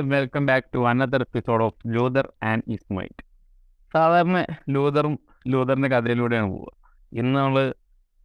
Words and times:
Welcome 0.00 0.46
back 0.46 0.66
to 0.74 0.88
another 0.88 1.20
episode 1.20 1.64
of 1.64 1.74
Luther 1.86 2.32
and 2.42 2.62
ഇസ്മൈറ്റ് 2.68 3.24
സാധാരണ 3.92 4.46
ലൂതറും 4.68 5.18
ലൂതറിന്റെ 5.48 5.88
കഥയിലൂടെയാണ് 5.88 6.46
പോവുക. 6.46 6.72
ഇന്ന് 7.12 7.40
നമ്മൾ 7.40 7.74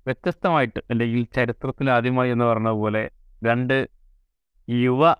വ്യത്യസ്തമായിട്ട് 0.06 0.82
അല്ലെങ്കിൽ 0.89 1.28
ചരിത്രത്തിൽ 1.36 1.92
ആദ്യമായി 1.92 2.32
എന്ന് 2.32 2.46
പറഞ്ഞ 2.46 2.70
പോലെ 2.70 3.10
രണ്ട് 3.43 3.88
യുവ 4.70 5.14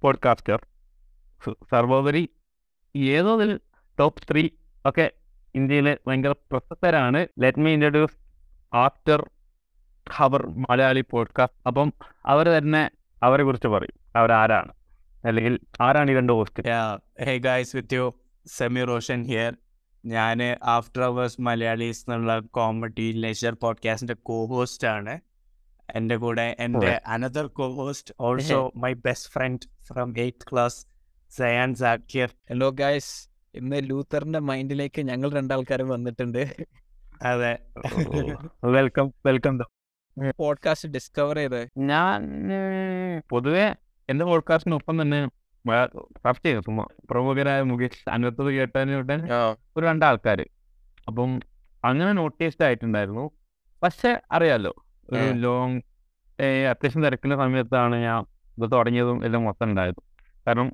പോഡ്കാസ്റ്റർ 0.00 0.66
സർവോപരി 1.70 2.28
ഏതോ 2.96 3.58
ടോപ്പ് 3.98 4.22
ത്രീ 4.30 4.48
ഒക്കെ 4.86 5.10
ഇന്ത്യയിലെ 5.54 5.98
ഭയങ്കര 6.06 6.32
പ്രശസ്തരാണ്. 6.32 7.26
Let 7.38 7.58
me 7.58 7.72
introduce 7.72 8.16
after 8.76 9.30
Khabar 10.18 10.46
Malayali 10.46 11.04
podcast 11.10 11.58
അപ്പം 11.66 11.92
അവർ 12.26 12.46
തന്നെ 12.48 12.90
അവരെ 13.22 13.42
കുറിച്ച് 13.42 13.66
പറയും. 13.66 14.18
അവരാരാണ്? 14.18 14.72
അല്ലെങ്കിൽ 15.24 15.58
ആരാണ് 15.80 16.10
ഈ 16.10 16.14
രണ്ട് 16.14 16.32
host 16.32 16.62
hey 17.24 17.38
guys 17.38 17.76
with 17.76 17.94
you 17.94 18.14
Semi 18.46 18.84
Roshan 18.84 19.24
here 19.24 19.52
here. 19.52 19.56
ഞാൻ 20.04 20.42
ആഫ്റ്റർ 20.62 21.02
അവേഴ്സ് 21.02 21.40
മലയാളീസ് 21.40 22.00
എന്നുള്ള 22.00 22.40
കോമഡി 22.40 23.12
ലെഷർ 23.12 23.54
പോഡ്കാസ്റ്റിന്റെ 23.54 24.14
കോ 24.14 24.46
ഹോസ്റ്റ് 24.46 24.86
ആണ്. 24.86 25.20
എന്റെ 25.94 26.16
കൂടെ 26.16 26.56
എന്റെ 26.58 27.00
another 27.06 27.46
co 27.46 27.74
host 27.74 28.14
also 28.20 28.72
my 28.76 28.92
best 28.92 29.30
friend 29.30 29.66
from 29.84 30.14
eighth 30.18 30.46
class 30.52 30.86
Sayan 31.30 31.74
Sakkiyar 31.74 32.30
hello 32.50 32.70
guys 32.70 33.28
ഇന്ന് 33.54 33.80
ലൂത്തറിന്റെ 33.84 34.38
മൈൻഡിലേക്ക് 34.38 35.02
ഞങ്ങൾ 35.02 35.32
രണ്ടാൾക്കാരും 35.32 35.88
വന്നിട്ടുണ്ട്. 35.88 36.56
അതെ. 37.22 37.58
വെൽക്കം 38.64 39.12
വെൽക്കം 39.26 39.58
പോഡ്കാസ്റ്റ് 40.38 40.88
ഡിസ്കവർ 40.88 41.36
ചെയ്ത്. 41.36 41.68
ഞാൻ 41.78 42.22
പൊതുവെ 43.28 43.74
എന്റെ 44.08 44.24
പോഡ്കാസ്റ്റിനൊപ്പം 44.24 45.02
തന്നെ 45.02 45.20
സെർച്ച് 46.24 46.46
ചെയ്തു. 46.46 46.60
ചുമ്മാ 46.60 46.84
പ്രമുഖരായ 47.10 47.62
മുകേഷ് 47.62 48.08
അനർത്ഥത് 48.10 48.50
കേട്ടതിന് 48.56 48.94
തൊട്ട് 48.94 49.16
ഒരു 49.76 49.84
രണ്ടാൾക്കാർ 49.86 50.40
അപ്പം 51.08 51.30
അങ്ങനെ 51.84 52.12
നോട്ടീസ്ഡ് 52.12 52.64
ആയിട്ടുണ്ടായിരുന്നു. 52.64 53.24
പക്ഷെ 53.82 54.20
അറിയാലോ 54.32 54.72
ഒരു. 55.12 55.24
ലോങ് 55.44 55.78
അത്യാവശ്യം 56.70 57.04
തിരക്കുന്ന 57.04 57.36
സമയത്താണ് 57.36 57.96
ഞാൻ 57.96 58.20
ഇത് 58.58 58.72
തുടങ്ങിയതും 58.72 59.24
എല്ലാം 59.24 59.44
മൊത്തം 59.44 59.66
ഉണ്ടായത്. 59.70 60.00
കാരണം 60.46 60.68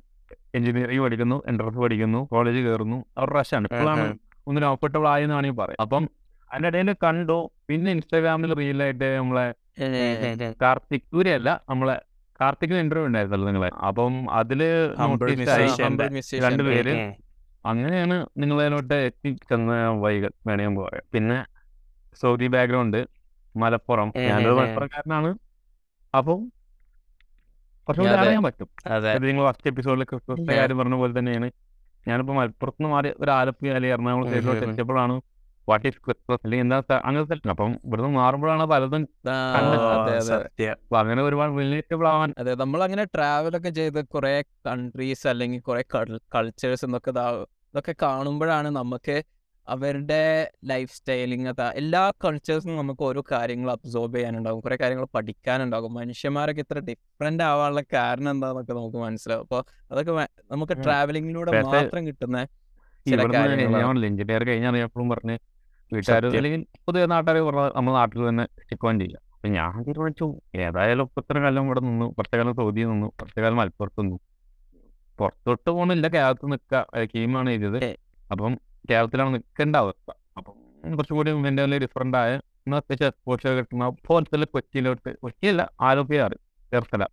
എഞ്ചിനീയറിംഗ് 0.55 1.03
പഠിക്കുന്നു 1.03 1.43
എൻട്രൻസ് 1.47 1.77
പഠിക്കുന്നു 1.77 2.19
കോളേജ് 2.25 2.59
കയറുന്നു 2.59 3.05
അവർ 3.17 3.29
റഷാണ് 3.29 3.67
ഇപ്പോഴാണ് 3.71 4.05
ഒന്നിനും 4.47 4.67
ഓപ്പർട്ടബിൾ 4.67 5.07
ആയെന്ന് 5.07 5.35
വേണമെങ്കിൽ 5.35 5.61
പറയാം 5.61 5.81
അപ്പം 5.81 6.03
അതിന്റെ 6.51 6.67
ഇടയിൽ 6.67 6.95
കണ്ടു 7.03 7.37
പിന്നെ 7.67 7.91
ഇൻസ്റ്റാഗ്രാമിൽ 7.91 8.53
റീലായിട്ട് 8.53 9.17
നമ്മളെ 9.17 9.47
കാർത്തിക് 10.61 11.07
സൂര്യല്ല 11.11 11.61
നമ്മളെ 11.69 11.95
കാർത്തിക്കിന് 12.39 12.79
ഇന്റർവ്യൂ 12.83 13.07
ഉണ്ടായിരുന്നല്ലോ 13.09 13.47
നിങ്ങളെ 13.49 13.69
അപ്പം 13.87 14.13
അതിൽ 14.39 14.61
രണ്ടുപേര് 16.45 16.93
അങ്ങനെയാണ്. 17.65 18.15
എത്തിക്കുന്ന 18.17 18.41
നിങ്ങളതിലോട്ട് 18.41 18.97
എത്തിച്ചെന്ന 19.07 19.71
വൈകൽ 20.03 20.31
വേണമെങ്കിൽ 20.47 20.81
പറയാം 20.83 21.05
പിന്നെ 21.15 21.37
സൗദി 22.21 22.47
ബാക്ക്ഗ്രൗണ്ട് 22.53 22.99
മലപ്പുറം 23.55 24.09
ഞാനൊരു. 24.29 24.53
മലപ്പുറക്കാരനാണ് 24.59 25.29
അപ്പം 26.13 26.39
കുറച്ചുകൂടി. 27.87 28.15
അറിയാൻ 28.23 28.43
പറ്റും 28.47 28.69
അതെ 28.95 29.11
നിങ്ങൾ 29.27 29.43
ഫസ്റ്റ് 29.49 29.69
എപ്പിസോഡിൽ 29.71 30.03
ക്രിസ്മസിന്റെ. 30.11 30.53
കാര്യം 30.59 30.77
പറഞ്ഞ 30.81 30.95
പോലെ 31.01 31.13
തന്നെയാണ് 31.19 31.47
ഞാനിപ്പോ 32.05 32.33
മലപ്പുറത്ത് 32.39 32.89
മാറി 32.93 33.09
ഒരു 33.23 33.31
ആലപ്പുഴ 33.39 33.69
അല്ലെങ്കിൽ 33.77 33.95
എറണാകുളം 33.97 34.27
സൈഡിലോട്ട്. 34.33 34.63
എത്തിയപ്പോഴാണ് 34.67 35.15
വാട്ട് 35.69 35.87
ഇഫ് 35.87 35.99
ക്രിസ്മസ് 36.05 36.41
അല്ലെങ്കിൽ 36.43 36.65
എന്താ 36.65 36.99
അങ്ങനത്തെ 37.03 37.49
അപ്പം 37.49 37.79
ഇവിടുന്ന് 37.85 38.09
മാറുമ്പോഴാണ് 38.09 38.63
പലതും 38.65 39.03
അപ്പൊ 40.71 40.97
അങ്ങനെ 40.99 41.23
ഒരുപാട് 41.23 41.57
റിലേറ്റബിൾ 41.57 42.07
ആവാൻ 42.07 42.33
അതെ 42.37 42.55
നമ്മൾ 42.55 42.83
അങ്ങനെ 42.83 43.03
ട്രാവൽ 43.05 43.57
ഒക്കെ 43.57 43.69
ചെയ്ത് 43.69 44.07
കുറെ 44.07 44.43
കൺട്രീസ് 44.67 45.27
അല്ലെങ്കിൽ 45.27 45.59
കുറെ 45.59 45.83
കൾച്ചേഴ്സ് 46.35 46.85
എന്നൊക്കെ 46.85 47.11
ഇതാ- 47.11 47.33
ഇതൊക്കെ 47.41 47.95
കാണുമ്പോഴാണ് 48.01 48.69
നമുക്ക് 48.69 49.23
അവരുടെ 49.67 50.21
ലൈഫ് 50.65 50.95
സ്റ്റൈലിങ് 50.95 51.47
എല്ലാ 51.75 52.11
കൾച്ചേഴ്സും 52.25 52.77
നമുക്ക് 52.77 53.03
ഓരോ 53.03 53.23
കാര്യങ്ങൾ 53.31 53.71
അബ്സോർബ് 53.71 54.15
ചെയ്യാനുണ്ടാകും. 54.15 54.61
കുറെ 54.61 54.77
കാര്യങ്ങൾ 54.81 55.07
പഠിക്കാനുണ്ടാകും. 55.15 55.93
മനുഷ്യന്മാരൊക്കെ 55.93 56.61
ഇത്ര 56.61 56.79
ഡിഫറെന്റ് 56.79 57.43
ആവാനുള്ള 57.43 57.81
കാരണം 57.93 58.31
എന്താന്നൊക്കെ 58.31 58.73
നമുക്ക് 58.73 58.97
മനസ്സിലാവും. 58.97 59.41
അപ്പോൾ 59.41 59.63
അതൊക്കെ 59.91 60.27
നമുക്ക്. 60.51 60.73
ട്രാവലിങ്ങിലൂടെ 60.85 61.61
മാത്രം 61.61 62.07
കിട്ടുന്ന 62.07 62.45
ചില 63.05 63.23
കാര്യങ്ങൾ 63.33 64.05
എഞ്ചിനീയർ 64.05 64.43
കഴിഞ്ഞറിയപ്പോഴും 64.43 65.09
പറഞ്ഞ് 65.09 65.37
വീട്ടുകാർ. 65.93 66.25
അല്ലെങ്കിൽ 66.37 66.65
പൊതുവെ 66.85 67.05
നാട്ടുകാർ 67.05 67.37
പറഞ്ഞ 67.41 67.65
നമ്മുടെ 67.75 67.97
നാട്ടിൽ 67.97 68.29
തന്നെ 68.29 68.45
സ്റ്റിക്ക് 68.61 68.99
ചെയ്യാം. 68.99 69.21
അപ്പൊ 69.33 69.47
ഞാൻ 69.47 69.83
തീരുമാനിച്ചു. 69.83 70.27
ഏതായാലും 70.55 71.03
ഇപ്പൊ 71.03 71.21
ഇത്ര 71.21 71.37
കാലം 71.39 71.65
ഇവിടെ 71.65 71.79
നിന്നു 71.79 72.05
കുറച്ച 72.05 72.35
കാലം 72.35 72.55
സൗദി 72.55 72.81
നിന്നു 72.81 73.07
കുറച്ച 73.07 73.39
കാലം 73.39 73.57
മലപ്പുറത്ത് 73.57 74.01
നിന്നു. 74.01 74.19
പുറത്തോട്ട് 75.19 75.69
പോകണില്ല 75.69 76.07
കേരളത്തിൽ 76.07 76.45
നിൽക്കുക. 76.45 77.07
കീമാണ് 77.15 77.49
ചെയ്തത് 77.49 77.83
അപ്പം 78.31 78.53
കേരളത്തിലാണ് 78.89 79.33
നിൽക്കേണ്ട 79.33 79.75
അവസ്ഥ. 79.75 80.11
അപ്പം 80.37 80.55
കുറച്ചുകൂടി 80.95 81.31
എന്റെ 81.31 81.65
ഡിഫറന്റ് 81.65 82.17
ആയ 82.17 82.35
അത്യാവശ്യം 82.35 83.07
എക്സ്പോഷർ 83.07 83.51
കിട്ടുന്ന 83.51 83.89
പോലത്തെ 84.07 84.45
കൊച്ചിയിലോട്ട് 84.45 85.17
കൊച്ചിയല്ല 85.17 85.61
ആലപ്പുഴ 85.81 86.27
ചേർത്തല 86.71 87.03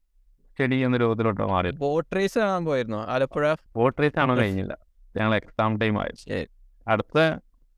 ചെടി 0.59 0.76
എന്ന 0.76 0.97
രൂപത്തിലോട്ട് 0.97 1.42
മാറി 1.42 1.70
ബോട്ട് 1.70 2.16
റേസ് 2.16 2.38
കാണാൻ 2.38 2.65
പോയിരുന്നു? 2.65 2.97
ആലപ്പുഴ? 2.97 3.54
ബോട്ട് 3.76 4.03
റേസ് 4.03 4.19
ആണോ 4.19 4.36
കഴിഞ്ഞില്ല. 4.36 4.78
ഞങ്ങൾ 5.16 5.34
എക്സാം 5.36 5.78
ടൈം 5.78 6.00
ആയി. 6.03 6.47
അടുത്ത 6.88 7.19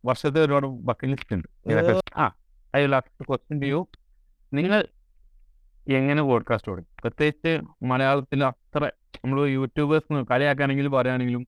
വർഷത്തെ 0.04 0.40
ഒരുപാട് 0.40 0.66
ബക്കറ്റ് 0.66 1.12
ലിസ്റ്റ് 1.12 1.36
ഉണ്ട്. 1.36 1.48
ആ 2.16 2.30
ഐ 2.76 2.86
ലാസ്റ്റ് 2.86 3.26
ക്വസ്റ്റ്യൻ 3.26 3.60
ചെയ്യൂ 3.60 3.86
നിങ്ങൾ 4.52 4.88
എങ്ങനെ 5.88 6.22
പോഡ്കാസ്റ്റ് 6.22 6.70
തുടങ്ങി? 6.70 6.94
പ്രത്യേകിച്ച് 7.00 7.84
മലയാളത്തിൽ 7.84 8.44
അത്ര 8.44 8.90
നമ്മൾ 9.14 9.46
യൂട്യൂബേഴ്സ് 9.46 10.24
കളിയാക്കാണെങ്കിലും 10.24 10.92
പറയുകയാണെങ്കിലും 10.92 11.46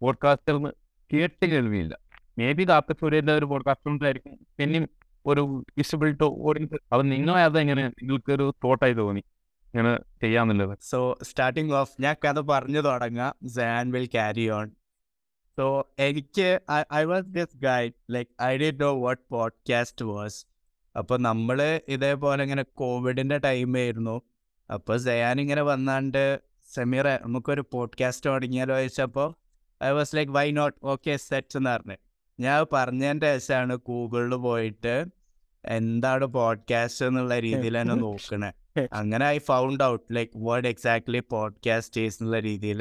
പോഡ്കാസ്റ്റർ 0.00 0.72
കേട്ട് 1.12 1.46
കേൾവിയില്ല. 1.46 1.98
മേ 2.38 2.52
ബി 2.52 2.68
കാർത്തിക് 2.68 2.96
സൂര്യന്റെ 2.96 3.34
ഒരു 3.34 3.44
പോഡ്കാസ്റ്റ് 3.44 3.88
കൊണ്ടായിരിക്കും 3.88 4.38
പിന്നെയും 4.58 4.88
ഒരു 5.26 5.64
വിസിബിൾ 5.78 6.12
ടു 6.12 6.24
ഓഡിയൻസ് 6.24 6.74
അപ്പം 6.74 7.08
നിങ്ങൾ 7.08 7.58
എങ്ങനെ 7.58 7.88
നിങ്ങൾക്ക് 7.88 8.32
ഒരു 8.32 8.54
തോട്ടായി 8.64 8.92
തോന്നി? 8.92 9.20
ഇങ്ങനെ 9.74 9.98
ചെയ്യാന്നുള്ളത്. 10.20 10.78
സോ 10.82 11.18
സ്റ്റാർട്ടിങ് 11.22 11.72
ഓഫ് 11.72 12.02
ഞാൻ 12.02 12.16
കഥ 12.24 12.40
പറഞ്ഞു 12.40 12.80
തുടങ്ങാം 12.80 13.48
San 13.48 13.90
will 13.90 14.06
carry 14.06 14.50
on 14.50 14.70
so 15.58 15.66
എനിക്ക് 15.98 16.48
I 16.94 17.02
was 17.04 17.28
this 17.28 17.56
guide 17.62 17.94
like 18.10 18.30
I'd 18.56 18.68
know 18.80 18.90
what 19.00 19.22
podcast 19.30 20.04
was 20.10 20.38
അപ്പോൾ 20.94 21.18
നമ്മൾ 21.20 21.58
ഇതേപോലെ 21.88 22.42
ഇങ്ങനെ 22.42 22.64
കോവിഡിന്റെ 22.74 23.38
ടൈമായിരുന്നു 23.38 24.16
അപ്പോൾ 24.70 24.96
സയാൻ 24.98 25.40
ഇങ്ങനെ 25.40 25.62
വന്നാണ്ട് 25.62 26.22
സെമീർ 26.70 27.06
നമുക്കൊരു 27.24 27.62
പോഡ്കാസ്റ്റ് 27.72 28.26
തുടങ്ങിയാലോ? 28.30 28.74
ചോദിച്ചപ്പോൾ 28.76 29.28
I 29.80 29.90
was 29.90 30.16
like 30.16 30.32
why 30.32 30.46
not 30.50 30.78
okay 30.84 31.16
set 31.24 31.56
എന്ന് 31.56 31.70
പറഞ്ഞു. 31.70 31.96
ഞാൻ 32.38 32.66
പറഞ്ഞതിന്റെ 32.72 33.30
ശേഷമാണ് 33.38 33.74
ഗൂഗിളിൽ 33.88 34.34
പോയിട്ട് 34.46 34.94
എന്താണ് 35.64 36.26
പോഡ്കാസ്റ്റ് 36.36 37.04
എന്നുള്ള 37.06 37.34
രീതിയിൽ 37.38 37.76
തന്നെ 37.80 37.96
നോക്കണേ. 38.04 38.50
അങ്ങനെ 38.92 39.24
I 39.26 39.38
found 39.48 39.84
out 39.84 40.08
like 40.16 40.32
word 40.46 40.68
exactly 40.68 41.20
podcast 41.32 42.00
എന്നുള്ള 42.06 42.40
രീതിയിൽ 42.48 42.80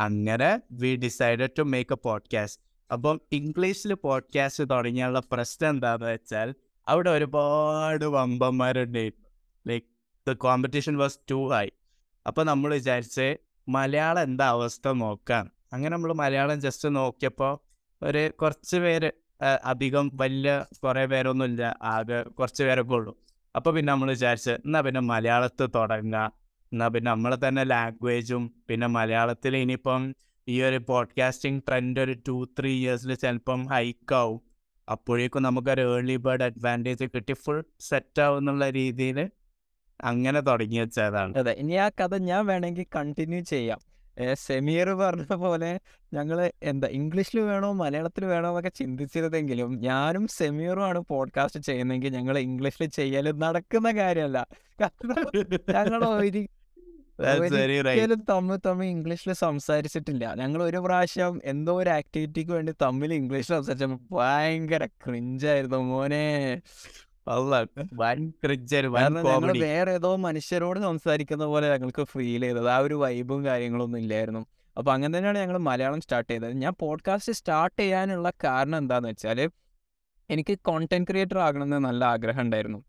അങ്ങനെ 0.00 0.50
we 0.72 0.96
decided 0.96 1.50
to 1.58 1.62
make 1.62 1.92
a 1.92 1.96
podcast 1.96 2.60
അപ്പം 2.92 3.20
ഇംഗ്ലീഷിൽ 3.32 3.94
പോഡ്കാസ്റ്റ് 3.94 4.64
തുടങ്ങിയുള്ള 4.70 5.22
പ്രശ്നം 5.32 5.70
എന്താന്ന് 5.70 6.06
വെച്ചാൽ 6.06 6.54
അവിടെ 6.88 7.10
ഒരുപാട് 7.10 8.04
വമ്പന്മാരുണ്ടായിരുന്നു 8.04 9.28
like 9.66 9.86
the 10.28 10.32
competition 10.32 10.96
was 10.96 11.18
too 11.30 11.48
high 11.54 11.66
അപ്പോൾ 12.26 12.44
നമ്മൾ 12.44 12.70
വിചാരിച്ച് 12.74 13.26
മലയാളം 13.68 14.22
എന്താ 14.22 14.48
അവസ്ഥ 14.48 14.88
നോക്കാം. 14.88 15.44
അങ്ങനെ 15.72 15.92
നമ്മൾ 15.96 16.12
മലയാളം 16.12 16.60
ജസ്റ്റ് 16.60 16.88
നോക്കിയപ്പോൾ 16.96 17.52
ഒരു 18.02 18.32
കുറച്ച് 18.40 18.76
പേര് 18.76 19.10
അധികം 19.64 20.10
വലിയ 20.14 20.64
കുറേ 20.84 21.06
പേരൊന്നുമില്ല 21.06 21.76
ആകെ 21.82 22.22
കുറച്ച് 22.22 22.62
പേരൊക്കെ 22.64 22.94
ഉള്ളൂ. 22.94 23.12
അപ്പോൾ 23.56 23.70
പിന്നെ 23.70 23.90
നമ്മൾ 23.92 24.08
വിചാരിച്ച് 24.10 24.50
എന്നാൽ 24.50 24.80
പിന്നെ 24.80 25.00
മലയാളത്തിൽ 25.00 25.66
തുടങ്ങുക 25.66 26.24
എന്നാൽ 26.72 26.88
പിന്നെ 26.88 27.10
നമ്മളെ 27.10 27.48
തന്നെ 27.48 27.64
ലാംഗ്വേജും 27.64 28.54
പിന്നെ 28.68 28.86
മലയാളത്തിൽ 28.86 29.56
ഇനിയിപ്പം 29.56 30.14
ഈ 30.48 30.62
ഒരു 30.62 30.76
പോഡ്കാസ്റ്റിംഗ് 30.88 31.62
ട്രെൻഡ് 31.68 32.00
ഒരു 32.00 32.16
ടു 32.28 32.48
ത്രീ 32.60 32.70
ഇയേഴ്സിൽ 32.70 33.14
ചിലപ്പം 33.14 33.66
ഹൈക്കാവും 33.66 34.40
അപ്പോഴേക്കും 34.90 35.42
നമുക്കൊരു 35.42 35.96
ഏർലി 35.96 36.16
ബേർഡ് 36.16 36.42
അഡ്വാന്റേജ് 36.42 37.04
കിട്ടി. 37.04 37.32
ഫുൾ 37.32 37.64
സെറ്റ് 37.80 38.22
ആവും 38.22 38.38
എന്നുള്ള 38.38 38.70
രീതിയിൽ 38.70 39.30
അങ്ങനെ 40.00 40.40
തുടങ്ങി 40.40 40.78
വെച്ചതാണ്. 40.78 41.38
അതെ 41.38 41.52
ഇനി 41.52 41.72
ആ 41.72 41.88
കഥ 41.88 42.16
ഞാൻ 42.16 42.46
വേണമെങ്കിൽ 42.46 42.86
കണ്ടിന്യൂ 42.96 43.40
ചെയ്യാം. 43.40 43.80
സെമിയർ 44.32 44.88
പറഞ്ഞ 44.90 45.34
പോലെ 45.34 45.80
ഞങ്ങൾ 46.14 46.52
എന്താ 46.62 46.88
ഇംഗ്ലീഷിൽ 46.88 47.40
വേണോ 47.40 47.72
മലയാളത്തിൽ 47.72 48.24
വേണോ 48.24 48.48
എന്നൊക്കെ 48.48 48.68
ചിന്തിച്ചിരുന്നെങ്കിലും 48.68 49.80
ഞാനും 49.80 50.28
സെമിയറും 50.28 50.84
ആണ് 50.84 51.00
പോഡ്കാസ്റ്റ് 51.00 51.60
ചെയ്യുന്നതെങ്കിൽ 51.60 52.12
ഞങ്ങൾ 52.12 52.38
ഇംഗ്ലീഷിൽ 52.38 52.86
ചെയ്യലും 52.88 53.38
നടക്കുന്ന 53.38 53.90
കാര്യമല്ല. 53.90 54.46
കാരണം 54.80 55.16
ഞങ്ങൾ. 55.34 56.48
ഒരിക്കലും 57.20 58.22
തമ്മിൽ 58.30 58.56
തമ്മിൽ 58.56 58.86
ഇംഗ്ലീഷിൽ 58.86 59.32
സംസാരിച്ചിട്ടില്ല. 59.32 60.34
ഞങ്ങൾ 60.34 60.62
ഒരു 60.62 60.76
പ്രാവശ്യം 60.76 61.40
എന്തോ 61.44 61.78
ഒരു 61.78 61.90
ആക്ടിവിറ്റിക്ക് 61.90 62.52
വേണ്ടി 62.52 62.72
തമ്മിൽ 62.82 63.14
ഇംഗ്ലീഷിൽ 63.14 63.54
സംസാരിച്ചപ്പോൾ 63.54 64.14
ഭയങ്കര 64.14 64.86
ക്രിഞ്ചായിരുന്നു 64.86 65.76
മോനെ. 65.76 66.60
വേറെ 69.60 69.92
ഏതോ 69.92 70.16
മനുഷ്യരോട് 70.16 70.80
സംസാരിക്കുന്ന 70.80 71.44
പോലെ 71.44 71.68
ഞങ്ങൾക്ക് 71.68 72.04
ഫീൽ 72.04 72.40
ചെയ്തത്. 72.40 72.68
ആ 72.68 72.78
ഒരു 72.78 72.94
വൈബും 72.94 73.44
കാര്യങ്ങളൊന്നും 73.44 73.98
ഇല്ലായിരുന്നു. 73.98 74.46
അപ്പൊ 74.78 74.92
അങ്ങനെ 74.92 75.18
തന്നെയാണ് 75.18 75.38
ഞങ്ങൾ 75.38 75.58
മലയാളം 75.58 76.00
സ്റ്റാർട്ട് 76.00 76.32
ചെയ്തത്. 76.32 76.52
ഞാൻ 76.52 76.72
പോഡ്കാസ്റ്റ് 76.80 77.32
സ്റ്റാർട്ട് 77.32 77.82
ചെയ്യാനുള്ള 77.82 78.32
കാരണം 78.44 78.78
എന്താന്ന് 78.78 79.08
വെച്ചാൽ 79.08 79.50
എനിക്ക് 80.30 80.58
കോണ്ടന്റ് 80.58 81.06
ക്രിയേറ്റർ 81.06 81.38
ആകണമെന്ന് 81.38 81.76
നല്ല 81.76 82.04
ആഗ്രഹം 82.04 82.40
ഉണ്ടായിരുന്നു. 82.40 82.84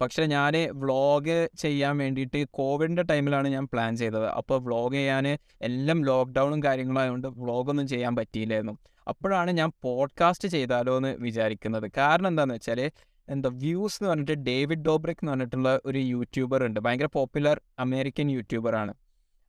പക്ഷേ 0.00 0.26
ഞാൻ 0.26 0.52
വ്ളോഗ് 0.72 1.48
ചെയ്യാൻ 1.58 1.98
വേണ്ടിയിട്ട് 1.98 2.44
കോവിഡിന്റെ 2.50 3.02
ടൈമിലാണ് 3.02 3.48
ഞാൻ 3.48 3.68
പ്ലാൻ 3.72 3.96
ചെയ്തത്. 3.96 4.26
അപ്പോൾ 4.26 4.60
വ്ളോഗ് 4.60 4.94
ചെയ്യാൻ 4.94 5.28
എല്ലാം 5.62 6.04
ലോക്ക്ഡൗണും 6.04 6.62
കാര്യങ്ങളും 6.62 7.00
ആയതുകൊണ്ട് 7.00 7.28
വ്ളോഗൊന്നും 7.28 7.86
ചെയ്യാൻ 7.86 8.16
പറ്റിയില്ലായിരുന്നു. 8.16 8.78
അപ്പോഴാണ് 9.08 9.50
ഞാൻ 9.50 9.72
പോഡ്കാസ്റ്റ് 9.82 10.48
ചെയ്താലോ 10.48 10.96
എന്ന് 10.96 11.16
വിചാരിക്കുന്നത്. 11.16 11.90
കാരണം 11.96 12.28
എന്താണെന്ന് 12.28 12.54
വെച്ചാൽ 12.54 12.90
എന്താ 13.28 13.50
വ്യൂസ് 13.52 13.98
എന്ന് 14.00 14.10
പറഞ്ഞിട്ട് 14.10 14.32
ഡേവിഡ് 14.32 14.78
ഡോബ്രിക് 14.78 15.16
എന്ന് 15.22 15.32
പറഞ്ഞിട്ടുള്ള 15.32 15.80
ഒരു 15.86 15.98
യൂട്യൂബർ 15.98 16.64
ഉണ്ട്. 16.64 16.80
ഭയങ്കര 16.80 17.08
പോപ്പുലർ 17.12 17.60
അമേരിക്കൻ 17.78 18.30
യൂട്യൂബറാണ് 18.30 18.94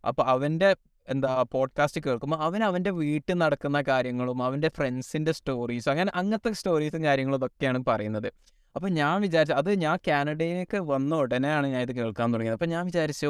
അപ്പോൾ 0.08 0.24
അവന്റെ 0.24 0.76
എന്താ 1.10 1.46
പോഡ്കാസ്റ്റ് 1.52 2.02
കേൾക്കുമ്പോൾ 2.02 2.38
അവൻ 2.38 2.64
അവന്റെ 2.64 2.90
വീട്ടിൽ 2.90 3.34
നടക്കുന്ന 3.34 3.84
കാര്യങ്ങളും 3.88 4.44
അവന്റെ 4.44 4.70
ഫ്രണ്ട്സിന്റെ 4.70 5.32
സ്റ്റോറീസും 5.32 5.92
അങ്ങനെ 5.92 6.12
അങ്ങനത്തെ 6.16 6.52
സ്റ്റോറീസും 6.52 7.04
കാര്യങ്ങളും 7.04 7.38
ഇതൊക്കെയാണ് 7.38 7.84
പറയുന്നത്. 7.88 8.34
അപ്പോൾ 8.76 8.90
ഞാൻ 9.00 9.16
വിചാരിച്ചു 9.22 9.54
അത് 9.62 9.70
ഞാൻ 9.84 9.98
കാനഡയിലേക്ക് 10.08 10.78
വന്ന 10.92 11.16
ഉടനെയാണ് 11.24 11.68
ഞാൻ 11.74 11.82
ഇത് 11.82 11.94
കേൾക്കാൻ 12.00 12.28
തുടങ്ങിയത്. 12.34 12.58
അപ്പോൾ 12.58 12.70
ഞാൻ 12.76 12.84
വിചാരിച്ചു 12.90 13.30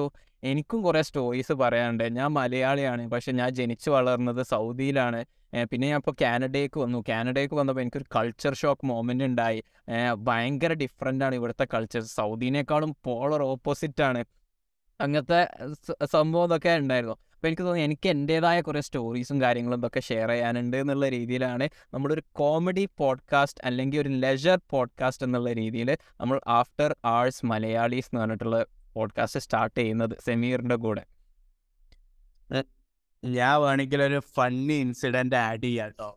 എനിക്കും 0.51 0.79
കുറേ 0.85 1.01
സ്റ്റോറീസ് 1.07 1.53
പറയാനുണ്ട്. 1.61 2.03
ഞാൻ 2.17 2.29
മലയാളിയാണ് 2.37 3.03
പക്ഷെ 3.13 3.31
ഞാൻ 3.39 3.49
ജനിച്ചു 3.59 3.89
വളർന്നത് 3.95 4.41
സൗദിയിലാണ്. 4.53 5.19
പിന്നെ 5.71 5.85
ഞാൻ 5.91 5.99
ഇപ്പോൾ 6.03 6.15
കാനഡയ്ക്ക് 6.21 6.77
വന്നു. 6.79 6.99
കാനഡയ്ക്ക് 7.09 7.55
വന്നപ്പോൾ 7.55 7.81
എനിക്കൊരു 7.81 8.07
കൾച്ചർ 8.15 8.53
ഷോക്ക് 8.61 8.85
മൊമെന്റ് 8.91 9.25
ഉണ്ടായി. 9.29 9.59
ഭയങ്കര 10.29 10.73
ഡിഫറെന്റ് 10.83 11.25
ആണ് 11.27 11.35
ഇവിടുത്തെ 11.35 11.67
കൾച്ചർ 11.73 12.03
സൗദിനേക്കാളും 12.17 12.91
പോളർ 13.07 13.43
ഓപ്പോസിറ്റാണ് 13.53 14.23
അങ്ങനത്തെ 14.99 15.39
സംഭവം 16.15 16.45
ഇതൊക്കെ 16.49 16.73
ഉണ്ടായിരുന്നു. 16.83 17.15
അപ്പോൾ 17.35 17.47
എനിക്ക് 17.47 17.61
തോന്നുന്നു 17.61 17.85
എനിക്ക് 17.85 18.09
എന്റേതായ 18.09 18.61
കുറേ 18.61 18.79
സ്റ്റോറീസും 18.79 19.41
കാര്യങ്ങളും 19.41 19.87
ഒക്കെ 19.87 19.99
ഷെയർ 19.99 20.29
ചെയ്യാനുണ്ട് 20.29 20.77
എന്നുള്ള 20.77 21.09
രീതിയിലാണ് 21.09 21.69
നമ്മളൊരു 21.93 22.23
കോമഡി 22.31 22.87
പോഡ്കാസ്റ്റ് 22.97 23.61
അല്ലെങ്കിൽ 23.65 23.99
ഒരു 23.99 24.09
ലെജർ 24.09 24.59
പോഡ്കാസ്റ്റ് 24.69 25.25
എന്നുള്ള 25.25 25.53
രീതിയിൽ 25.53 25.97
നമ്മൾ 26.21 26.41
ആഫ്റ്റർ 26.47 26.95
ആഴ്സ് 27.05 27.45
മലയാളീസ് 27.45 28.09
എന്ന് 28.11 28.21
പറഞ്ഞിട്ടുള്ള 28.21 28.65
പോഡ്കാസ്റ്റ് 28.93 29.39
സ്റ്റാർട്ട് 29.39 29.79
ചെയ്യുന്നത് 29.79 30.17
സെമീറിന്റെ 30.25 30.75
കൂടെ. 30.75 31.03
ഞാൻ 33.23 33.61
വേണമെങ്കിൽ 33.61 34.01
ഒരു 34.01 34.19
ഫണ്ണി 34.35 34.73
ഇൻസിഡന്റ് 34.73 35.35
ആഡ് 35.35 35.63
ചെയ്യാം 35.63 35.87
കേട്ടോ 35.87 36.09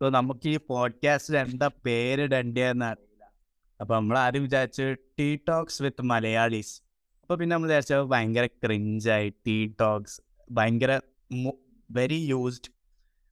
സോ 0.00 0.10
നമുക്ക് 0.10 0.48
ഈ 0.48 0.58
പോഡ്കാസ്റ്റിൽ 0.68 1.38
എന്താ 1.38 1.70
പേരിടേണ്ടതെന്ന് 1.86 2.84
അറിയില്ല. 2.84 3.24
അപ്പോൾ 3.80 3.94
നമ്മൾ 3.94 4.18
ആരും 4.18 4.42
വിചാരിച്ചു 4.42 4.94
ടീ 5.18 5.36
ടോക്സ് 5.48 5.82
വിത്ത് 5.82 6.02
മലയാളീസ്. 6.02 6.74
അപ്പോൾ 7.22 7.36
പിന്നെ 7.36 7.56
നമ്മൾ 7.56 7.68
വിചാരിച്ചത് 7.68 8.04
ഭയങ്കര 8.04 8.46
ക്രിഞ്ചായി 8.46 9.28
ടീ 9.46 9.68
ടോക്സ് 9.80 10.25
ഭയങ്കര 10.50 10.92
വെരി 11.90 12.20
യൂസ്ഡ് 12.32 12.70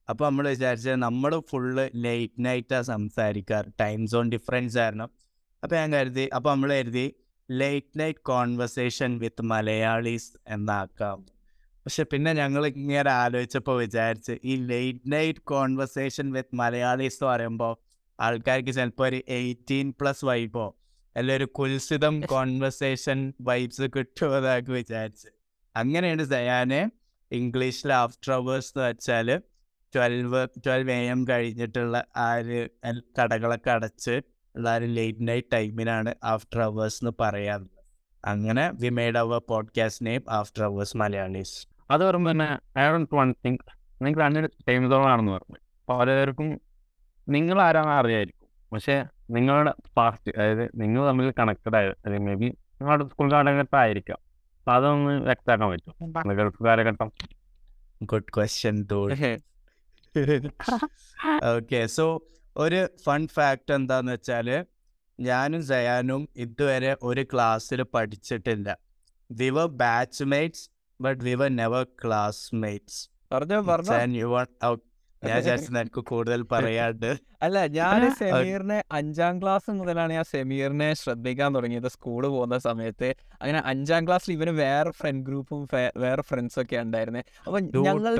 അപ്പോൾ 0.07 0.25
നമ്മൾ 0.25 0.45
വിചാരിച്ചത് 0.53 0.97
നമ്മൾ 1.03 1.31
ഫുള്ള് 1.49 1.89
ലേറ്റ് 2.05 2.45
നൈറ്റാണ് 2.45 2.85
സംസാരിക്കാറ് 2.93 3.69
ടൈം 3.81 4.01
സോൺ 4.07 4.25
ഡിഫറൻസ് 4.33 4.77
കാരണം. 4.77 5.09
അപ്പോൾ 5.63 5.75
ഞാൻ 5.75 5.89
കരുതി 5.93 6.25
അപ്പോൾ 6.37 6.51
നമ്മൾ 6.53 6.71
കരുതി 6.79 7.05
late 7.49 7.99
night 7.99 8.23
conversation 8.31 9.11
with 9.23 9.45
Malayalees 9.51 10.29
എന്നാക്കാം. 10.55 11.17
പക്ഷെ 11.85 12.03
പിന്നെ 12.11 12.31
ഞങ്ങൾ 12.33 12.63
ഇങ്ങനെ 12.67 13.11
ആലോചിച്ചപ്പോൾ 13.23 13.75
വിചാരിച്ച് 13.83 14.33
ഈ 14.43 14.55
late 14.71 15.11
night 15.13 15.43
conversation 15.53 16.27
with 16.35 16.55
Malayalees 16.61 17.17
എന്ന് 17.19 17.31
പറയുമ്പോൾ 17.31 17.73
ആൾക്കാർക്ക് 18.19 18.73
ചിലപ്പോൾ 18.77 19.07
ഒരു 19.09 19.19
എയ്റ്റീൻ 19.37 19.87
പ്ലസ് 19.99 20.25
വൈബോ 20.29 20.65
അല്ല 21.15 21.31
ഒരു 21.39 21.47
കുൽസിതം 21.59 22.15
കോൺവെർസേഷൻ 22.33 23.19
വൈബ്സ് 23.49 23.87
കിട്ടുമെന്നൊക്കെ 23.95 24.71
വിചാരിച്ച്. 24.71 25.29
അങ്ങനെയാണ് 25.75 26.23
സയാനെ 26.33 26.81
ഇംഗ്ലീഷിൽ 27.31 27.93
ആഫ്റ്റർ 27.93 28.33
അവേഴ്സ് 28.33 28.71
എന്ന് 28.75 28.89
വെച്ചാൽ 28.89 29.41
ട്വൽവ് 29.93 30.47
ട്വൽവ് 30.67 30.91
എ 30.91 31.09
എം 31.09 31.27
കഴിഞ്ഞിട്ടുള്ള 31.29 32.05
ആ 32.15 32.35
ഒരു 32.35 32.69
കടകളൊക്കെ 33.19 33.71
അടച്ച് 33.71 34.21
ഉള്ള 34.55 34.77
ഒരു 34.77 34.85
ലേറ്റ് 34.85 35.27
നൈറ്റ് 35.27 35.47
ടൈമിനാണ് 35.53 36.15
ആഫ്റ്റർ 36.23 36.61
അവേഴ്സ് 36.61 36.99
എന്ന് 37.03 37.13
പറയാറ് 37.19 37.67
അങ്ങനെ 38.25 38.71
we 38.71 38.89
made 38.89 39.17
our 39.17 39.41
podcast 39.49 40.05
name 40.05 40.23
after 40.29 40.63
hours 40.63 40.97
Malayalees 40.97 41.67
അത് 41.91 42.03
പറയുമ്പോൾ 42.03 42.31
തന്നെ 42.31 42.79
ഐ 42.79 42.91
ഡോണ്ട് 42.91 43.15
വൺ 43.15 43.35
തിങ്ക് 43.45 43.63
നിങ്ങൾ 44.01 44.19
രണ്ട് 44.19 44.51
ടൈം 44.67 44.89
സോണാണെന്ന് 44.89 45.31
പറഞ്ഞു. 45.31 45.57
പലർക്കും 45.89 46.59
നിങ്ങൾ 47.29 47.61
ആരാണെന്ന് 47.61 47.93
അറിയായിരിക്കും. 47.93 48.47
പക്ഷേ 48.73 49.05
നിങ്ങളുടെ 49.29 49.73
പാസ്റ്റ് 49.97 50.31
അതായത് 50.31 50.71
നിങ്ങൾ 50.75 51.07
തമ്മിൽ 51.07 51.33
കണക്റ്റഡ് 51.39 51.75
ആയത് 51.75 51.95
അല്ലെങ്കിൽ 52.05 52.27
മേ 52.29 52.35
ബി 52.35 52.45
നിങ്ങളുടെ 52.45 53.07
സ്കൂൾ 53.07 53.31
കാലഘട്ടം 53.31 53.77
ആയിരിക്കാം 53.77 54.24
അപ്പം 54.65 54.75
അതൊന്ന് 54.75 55.11
വ്യക്തമാക്കാൻ 55.25 55.67
പറ്റും 55.69 56.35
ഗൾഫ് 56.37 56.63
കാലഘട്ടം 56.63 57.09
ഗുഡ് 58.03 58.31
ക്വസ്റ്റ്യൻ 58.35 58.77
ഓക്കെ 61.55 61.85
സോ 61.85 62.05
ഒരു 62.55 62.79
ഫൺ 63.03 63.27
ഫാക്ട് 63.27 63.73
എന്താന്ന് 63.73 64.11
വെച്ചാൽ 64.11 64.47
ഞാനും 65.19 65.61
സയാനും 65.63 66.21
ഇതുവരെ 66.35 66.97
ഒരു 67.01 67.23
ക്ലാസ്സിൽ 67.33 67.81
പഠിച്ചിട്ടില്ല. 67.95 68.67
We were 69.29 69.67
batchmates 70.23 70.65
but 70.99 71.21
we 71.23 71.33
were 71.33 71.49
never 71.55 71.83
classmates 72.03 72.99
പറഞ്ഞോ 73.33 73.61
പറഞ്ഞോ. 73.61 73.85
ഞാൻ 75.27 75.37
വിചാരിച്ചു 75.37 75.71
എനിക്ക് 75.79 76.01
കൂടുതൽ 76.11 76.41
പറയാണ്ട്. 76.43 77.09
അല്ല 77.41 77.67
ഞാൻ 77.67 78.01
സെമീറിനെ 78.19 78.83
അഞ്ചാം 78.91 79.41
ക്ലാസ് 79.41 79.71
മുതലാണ് 79.71 80.13
ഞാൻ 80.13 80.23
സെമീറിനെ 80.23 80.93
ശ്രദ്ധിക്കാൻ 80.93 81.55
തുടങ്ങിയത് 81.55 81.87
സ്കൂളിൽ 81.87 82.29
പോകുന്ന 82.29 82.57
സമയത്ത്. 82.57 83.09
അങ്ങനെ 83.41 83.61
അഞ്ചാം 83.65 84.07
ക്ലാസ്സിൽ 84.07 84.33
ഇവന് 84.33 84.49
വേറെ 84.49 84.91
ഫ്രണ്ട് 84.91 85.25
ഗ്രൂപ്പും 85.29 85.67
വേറെ 85.97 86.21
ഫ്രണ്ട്സ് 86.21 86.59
ഒക്കെ 86.59 86.77
ഉണ്ടായിരുന്നെ. 86.77 87.23
അപ്പൊ 87.47 87.59
ഞങ്ങൾ 87.59 88.15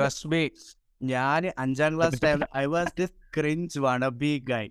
ഞാൻ 1.02 1.44
അഞ്ചാം 1.58 1.98
class 1.98 2.22
time 2.24 2.42
I 2.58 2.66
was 2.66 2.94
this 2.98 3.16
cringe 3.38 3.80
one 3.80 4.10
be 4.24 4.34
guy 4.52 4.66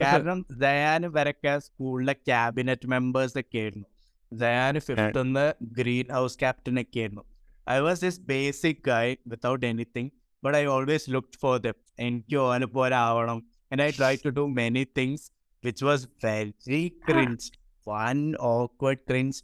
കാരണം 0.00 0.38
ദയാന് 0.64 1.06
വരക്കെ 1.06 1.58
സ്കൂളിലെ 1.58 2.12
ക്യാബിനറ്റ് 2.12 2.86
മെമ്പേഴ്സ് 2.86 3.38
ഒക്കെ 3.38 3.58
ആയിരുന്നു. 3.58 3.86
ദയാന് 4.32 4.78
ഫിഫ്ത്ത് 4.78 5.44
ഗ്രീൻ 5.78 6.06
ഹൗസ് 6.12 6.38
ക്യാപ്റ്റൻ 6.38 6.80
ഒക്കെ 6.80 7.00
ആയിരുന്നു. 7.00 7.24
I 7.70 7.78
was 7.78 8.00
this 8.00 8.20
basic 8.20 8.82
guy 8.86 9.06
without 9.26 9.66
anything 9.66 10.10
but 10.44 10.58
I 10.58 10.64
always 10.64 11.10
look 11.10 11.38
for 11.40 11.58
them 11.58 11.74
എനിക്ക് 11.98 12.36
ഓനെ 12.36 12.66
പോലെ 12.66 12.96
ആവണം 12.96 13.42
and 13.72 13.82
I 13.82 13.90
try 13.98 14.16
to 14.24 14.28
do 14.28 14.46
many 14.46 14.86
things 14.98 15.30
which 15.64 15.84
was 15.84 16.08
very 16.24 16.92
cringe 17.08 17.52
one 17.88 18.36
awkward 18.40 18.98
cringe 18.98 19.42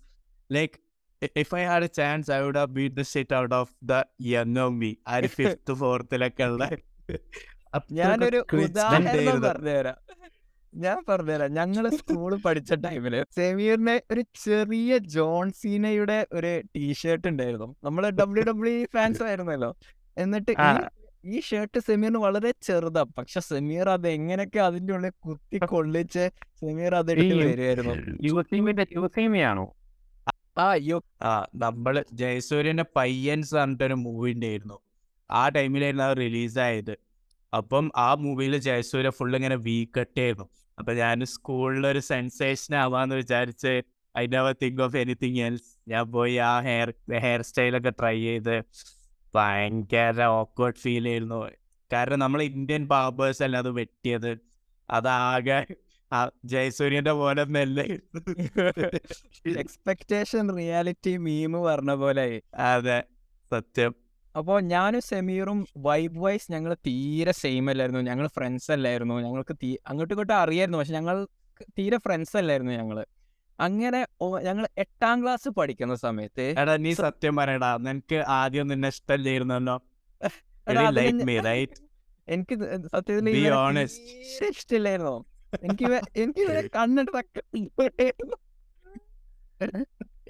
like 0.52 0.74
if 1.36 1.54
I 1.54 1.64
had 1.64 1.84
a 1.84 1.86
chance 1.86 2.30
I 2.30 2.40
would 2.40 2.56
have 2.56 2.78
the 2.88 3.02
the 3.02 3.34
out 3.34 3.54
of 3.54 3.72
the 3.84 4.02
young 4.20 4.70
me. 4.80 4.96
ആ 5.08 5.16
ഒരു 5.16 5.26
fifth 5.26 5.72
ഫോർത്തിലൊക്കെ 5.72 6.44
ഉള്ള 6.44 6.70
ഞാനൊരു 7.92 8.46
ഉദാഹരണം 8.52 9.40
പറഞ്ഞുതരാം. 9.42 9.96
ഞാൻ 10.74 11.04
പറഞ്ഞുതരാം. 11.08 11.52
ഞങ്ങൾ 11.52 11.90
സ്കൂളിൽ 11.90 12.42
പഠിച്ച 12.42 12.72
ടൈമിൽ 12.72 13.24
സെമീറിന് 13.36 14.00
ഒരു 14.12 14.24
ചെറിയ 14.44 14.98
ജോൺസീനയുടെ 14.98 16.26
ഒരു 16.32 16.62
ടീഷർട്ട് 16.76 17.28
ഉണ്ടായിരുന്നു. 17.28 17.76
നമ്മൾ 17.84 18.10
ഡബ്ല്യു 18.10 18.44
ഡബ്ല്യു 18.44 18.86
ഫാൻസ് 18.92 19.22
ആയിരുന്നല്ലോ. 19.22 19.76
എന്നിട്ട് 20.16 20.52
ഈ 21.24 21.40
ഷർട്ട് 21.40 21.78
സെമീറിന് 21.78 22.18
വളരെ 22.18 22.50
ചെറുതാ. 22.62 23.02
പക്ഷെ 23.18 23.40
സെമീർ 23.40 23.88
അത് 23.88 24.08
എങ്ങനെയൊക്കെ 24.08 24.58
അതിന്റെ 24.58 24.92
ഉള്ളിൽ 24.92 25.12
കുത്തി 25.26 25.58
കൊള്ളിച്ച് 25.66 26.24
സെമീർ 26.60 26.94
അത് 26.94 27.10
വരുമായിരുന്നു 27.12 27.94
ആ 30.58 30.66
അയ്യോ 30.70 30.98
ആ 31.22 31.46
നമ്മൾ 31.54 32.04
ജയസൂര്യന്റെ 32.12 32.84
പയ്യൻസ് 32.96 33.54
പറഞ്ഞിട്ടൊരു 33.54 33.94
മൂവി 33.94 34.30
ഉണ്ടായിരുന്നു. 34.32 34.76
ആ 35.30 35.48
ടൈമിലായിരുന്നു 35.48 36.04
അത് 36.04 36.16
റിലീസായത് 36.16 36.94
അപ്പം 37.52 37.90
ആ 37.96 38.14
മൂവിയിൽ 38.14 38.56
ജയസൂര്യ 38.58 39.10
ഫുൾ 39.10 39.36
ഇങ്ങനെ 39.36 39.56
വീക്കട്ട് 39.56 40.20
ആയിരുന്നു 40.20 40.46
അപ്പൊ 40.78 40.92
ഞാൻ 40.92 41.24
സ്കൂളിലൊരു 41.24 41.98
സെൻസേഷൻ 41.98 42.74
ആവാന്ന് 42.76 43.14
വിചാരിച്ച് 43.14 43.72
I 44.14 44.26
never 44.26 44.54
think 44.62 44.82
of 44.82 44.96
anything 44.96 45.38
else 45.38 45.70
ഞാൻ 45.88 46.04
പോയി 46.10 46.36
ആ 46.36 46.60
ഹെയർ 46.60 46.90
ഹെയർ 47.20 47.42
സ്റ്റൈലൊക്കെ 47.42 47.90
ട്രൈ 47.90 48.16
ചെയ്ത് 48.20 48.56
ഭയങ്കര 49.36 50.22
ഓക്വേർഡ് 50.40 50.76
ഫീൽ 50.76 51.04
ചെയ്യുന്നു 51.04 51.40
കാരണം 51.92 52.18
നമ്മൾ 52.18 52.40
ഇന്ത്യൻ 52.42 52.82
ബാബേഴ്സ് 52.86 53.42
അല്ല 53.42 53.56
അത് 53.56 53.70
വെട്ടിയത്? 53.70 54.32
അതാകെ 54.90 55.60
ജയസൂര്യന്റെ 56.44 57.12
പോലെ 57.12 57.44
മെല്ലെ. 57.44 57.84
എക്സ്പെക്ടേഷൻ 59.58 60.44
റിയാലിറ്റി 60.56 61.12
മീമ് 61.16 61.60
പറഞ്ഞ 61.68 61.94
പോലെ 61.94 62.26
അതെ 62.72 62.98
സത്യം. 63.50 63.92
അപ്പോൾ 64.34 64.58
ഞാനും 64.62 65.00
സെമീറും 65.00 65.58
വൈബ് 65.76 66.18
വൈസ് 66.18 66.48
ഞങ്ങൾ 66.52 66.72
തീരെ 66.86 67.32
സെയിം 67.32 67.70
അല്ലായിരുന്നു. 67.70 68.00
ഞങ്ങൾ 68.00 68.26
ഫ്രണ്ട്സ് 68.26 68.70
അല്ലായിരുന്നു. 68.72 69.14
ഞങ്ങൾക്ക് 69.26 69.54
അങ്ങോട്ടും 69.86 70.14
ഇങ്ങോട്ടും 70.14 70.36
അറിയായിരുന്നു. 70.36 70.78
പക്ഷെ 70.78 70.92
ഞങ്ങൾ 70.92 71.16
തീരെ 71.78 71.98
ഫ്രണ്ട്സ് 71.98 72.36
അല്ലായിരുന്നു 72.36 72.72
ഞങ്ങൾ 72.72 72.98
അങ്ങനെ 73.58 74.00
ഞങ്ങൾ 74.46 74.64
എട്ടാം 74.84 75.16
ക്ലാസ് 75.22 75.48
പഠിക്കുന്ന 75.58 75.94
സമയത്ത് 75.96 76.46
എടാ 76.62 76.74
നീ 76.76 76.92
സത്യം 77.04 77.34
പറയടാ 77.40 77.70
നിനക്ക് 77.86 78.18
ആദ്യം 78.36 78.66
നിന്നെ 78.72 78.90
ഇഷ്ടമില്ലായിരുന്നല്ലോ 78.94 79.76
എനിക്ക് 82.28 82.54
സത്യത്തിൽ 82.86 83.26
ഇഷ്ടമില്ലായിരുന്നു 84.52 85.16
എനിക്ക് 85.62 85.86
എനിക്ക് 86.22 86.40
ഇവരെ 86.44 86.62
കണ്ടിട്ടൊക്കെ 86.76 87.42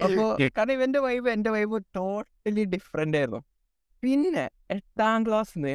അപ്പോ 0.06 0.24
കാരണം 0.56 0.72
ഇവന്റെ 0.72 1.00
വൈബ് 1.00 1.28
എന്റെ 1.28 1.50
വൈബ് 1.50 1.76
ടോട്ടലി 1.96 2.64
ഡിഫറെന്റ് 2.74 3.16
ആയിരുന്നു. 3.18 3.40
പിന്നെ 4.02 4.44
എട്ടാം 4.70 5.18
ക്ലാസ്സിന് 5.26 5.72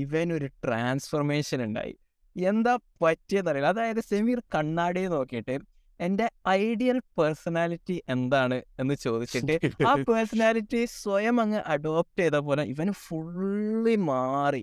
ഇവൻ 0.00 0.28
ഒരു 0.32 0.48
ട്രാൻസ്ഫോർമേഷൻ 0.64 1.60
ഉണ്ടായി 1.66 1.94
എന്താ 2.36 2.72
പറ്റിയെന്നറിയില്ല. 3.02 3.70
അതായത് 3.74 4.00
സെമീർ 4.10 4.38
കണ്ണാടിയെ 4.54 5.08
നോക്കിയിട്ട് 5.08 5.56
എന്റെ 6.00 6.26
ഐഡിയൽ 6.48 6.98
പേഴ്സണാലിറ്റി 7.18 8.02
എന്താണ് 8.08 8.62
എന്ന് 8.78 8.94
ചോദിച്ചിട്ട് 8.94 9.54
ആ 9.86 9.92
പേഴ്സണാലിറ്റി 10.08 10.80
സ്വയം 10.94 11.36
അങ്ങ് 11.40 11.60
അഡോപ്റ്റ് 11.66 12.22
ചെയ്ത 12.22 12.38
പോലെ 12.38 12.62
ഇവന് 12.64 12.92
ഫുള്ളി 12.92 13.96
മാറി. 13.96 14.62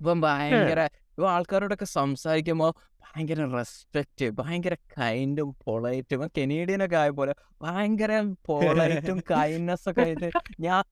ഇപ്പം 0.00 0.20
ഭയങ്കര 0.20 0.80
ഇവ 1.18 1.24
ആൾക്കാരോടൊക്കെ 1.28 1.84
സംസാരിക്കുമ്പോൾ 1.84 2.72
ഭയങ്കര 3.04 3.44
റെസ്പെക്റ്റ് 3.54 4.26
ഭയങ്കര 4.32 4.74
കൈൻഡും 4.74 5.48
പൊളൈറ്റും 5.64 6.22
ഒക്കെ 6.24 6.96
ആയ 6.96 7.10
പോലെ 7.10 7.34
ഭയങ്കര 7.60 8.12
പൊളൈറ്റും 8.46 9.18
കൈൻഡ്നെസ് 9.32 9.88
ഒക്കെ 9.90 10.02
ആയിട്ട് 10.02 10.30
ഞാൻ 10.60 10.82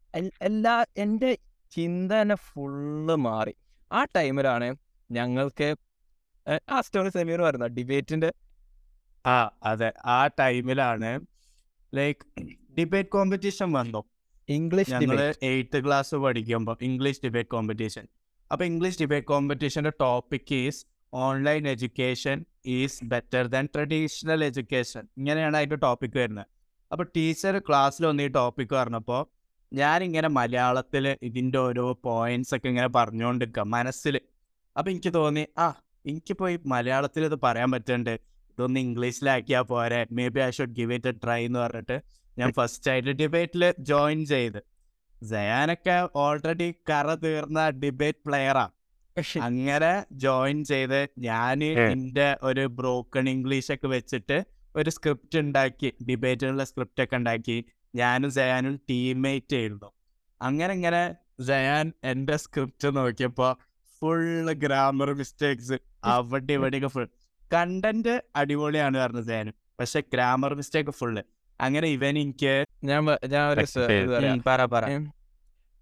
എല്ലാ 0.41 0.85
എന്റെ 0.97 1.31
ചിന്ത 1.73 2.13
തന്നെ 2.13 2.35
ഫുള്ള് 2.35 3.17
മാറി. 3.17 3.55
ആ 3.91 4.05
ടൈമിലാണ് 4.05 4.69
ഞങ്ങൾക്ക് 5.11 5.69
ആ 6.69 6.77
സ്റ്റോറി 6.81 7.09
സെമീർ 7.09 7.41
വരുന്ന 7.41 7.67
ഡിബേറ്റിന്റെ 7.67 8.31
ആ 9.27 9.51
അതെ. 9.65 9.93
ആ 10.05 10.27
ടൈമിലാണ് 10.27 11.21
ലൈക്ക് 11.95 12.41
ഡിബേറ്റ് 12.79 13.09
കോമ്പറ്റീഷൻ 13.09 13.73
വന്നു. 13.73 14.05
ഇംഗ്ലീഷ് 14.49 14.91
ഞങ്ങൾ 14.91 15.35
എയ്ത്ത് 15.43 15.85
ക്ലാസ് 15.85 16.15
പഠിക്കുമ്പോൾ 16.15 16.77
ഇംഗ്ലീഷ് 16.83 17.21
ഡിബേറ്റ് 17.25 17.49
കോമ്പറ്റീഷൻ. 17.49 18.07
അപ്പൊ 18.53 18.65
English 18.65 19.01
debate 19.01 19.27
കോമ്പറ്റീഷന്റെ 19.27 19.91
topic 19.91 20.55
is 20.55 20.87
online 21.15 21.69
education 21.69 22.45
is 22.67 23.05
better 23.05 23.47
than 23.47 23.69
traditional 23.75 24.45
education. 24.45 25.09
ഇങ്ങനെയാണ് 25.19 25.57
അതിന്റെ 25.57 25.77
ടോപ്പിക് 25.77 26.19
വരുന്നത്. 26.19 26.47
അപ്പോൾ 26.93 27.05
ടീച്ചർ 27.17 27.59
ക്ലാസ്സിൽ 27.59 28.07
വന്ന് 28.07 28.23
ഈ 28.23 28.29
ടോപ്പിക് 28.29 28.75
പറഞ്ഞപ്പോൾ 28.75 29.27
ഞാനിങ്ങനെ 29.73 30.29
മലയാളത്തിൽ 30.29 31.17
ഇതിന്റെ 31.23 31.59
ഓരോ 31.59 32.01
പോയിന്റ്സ് 32.05 32.55
ഒക്കെ 32.55 32.69
ഇങ്ങനെ 32.69 32.89
പറഞ്ഞുകൊണ്ടിരിക്കുക 32.89 33.63
മനസ്സിൽ. 33.63 34.21
അപ്പോൾ 34.79 34.91
എനിക്ക് 34.91 35.15
തോന്നി 35.15 35.47
ആ 35.59 35.75
എനിക്കിപ്പോൾ 36.07 36.51
ഈ 36.51 36.59
മലയാളത്തിൽ 36.67 37.25
ഇത് 37.25 37.41
പറയാൻ 37.43 37.71
പറ്റുന്നുണ്ട്. 37.71 38.30
ഇതൊന്ന് 38.53 38.81
ഇംഗ്ലീഷിലാക്കിയാൽ 38.81 39.63
പോരെ. 39.63 40.01
Maybe 40.29 40.41
I 40.41 40.51
should 40.51 40.77
give 40.77 40.93
it 40.93 41.09
a 41.09 41.15
try 41.25 41.41
എന്ന് 41.47 41.59
പറഞ്ഞിട്ട് 41.59 41.97
ഞാൻ 42.39 42.53
ഫസ്റ്റ് 42.53 42.91
ആയിട്ട് 42.91 43.11
ഡിബേറ്റിൽ 43.11 43.65
ജോയിൻ 43.79 44.21
ചെയ്ത്. 44.27 44.61
ജയാനൊക്കെ 45.23 45.97
ഓൾറെഡി 46.17 46.69
കറ 46.91 47.15
തീർന്ന 47.15 47.71
ഡിബേറ്റ് 47.71 48.23
പ്ലെയറാണ് 48.27 48.75
അങ്ങനെ 49.43 49.93
ജോയിൻ 50.13 50.59
ചെയ്ത് 50.65 51.01
ഞാൻ. 51.19 51.65
എന്റെ 51.65 52.29
ഒരു 52.43 52.67
ബ്രോക്കൺ 52.67 53.29
ഇംഗ്ലീഷ് 53.29 53.73
ഒക്കെ 53.73 53.87
വെച്ചിട്ട് 53.87 54.37
ഒരു 54.77 54.91
സ്ക്രിപ്റ്റ് 54.91 55.39
ഉണ്ടാക്കി. 55.39 55.93
ഡിബേറ്റിനുള്ള 56.09 56.65
സ്ക്രിപ്റ്റ് 56.65 57.03
ഒക്കെ 57.03 57.17
ഉണ്ടാക്കി. 57.17 57.65
ഞാനും 57.95 58.31
ജയാനും 58.31 58.77
ടീംമേറ്റ് 58.91 59.57
ആയിരുന്നു. 59.57 59.89
അങ്ങനെ 60.41 60.73
ഇങ്ങനെ 60.75 61.03
ജയാൻ 61.41 61.93
എന്റെ 62.05 62.37
സ്ക്രിപ്റ്റ് 62.37 62.97
നോക്കിയപ്പോൾ 62.97 63.53
ഫുള്ള് 64.03 64.53
ഗ്രാമർ 64.53 65.15
മിസ്റ്റേക്സ് 65.15 65.79
അവിടെ 66.05 66.53
ഇവിടെയൊക്കെ 66.53 66.89
ഫുൾ 66.89 67.09
കണ്ടന്റ് 67.51 68.15
അടിപൊളിയാണ് 68.37 68.99
പറഞ്ഞത് 68.99 69.27
ജയാനും 69.27 69.55
പക്ഷെ 69.81 70.01
ഗ്രാമർ 70.13 70.53
മിസ്റ്റേക്ക് 70.55 70.93
ഫുള്ള് 70.93 71.23
അങ്ങനെ 71.61 71.89
ഇവൻ 71.91 72.15
എനിക്ക് 72.19 72.53
ഞാൻ 72.85 73.01
ഞാൻ 73.31 73.45
ഒരു 73.53 73.65
പറ 74.47 74.61
പറ. 74.67 74.85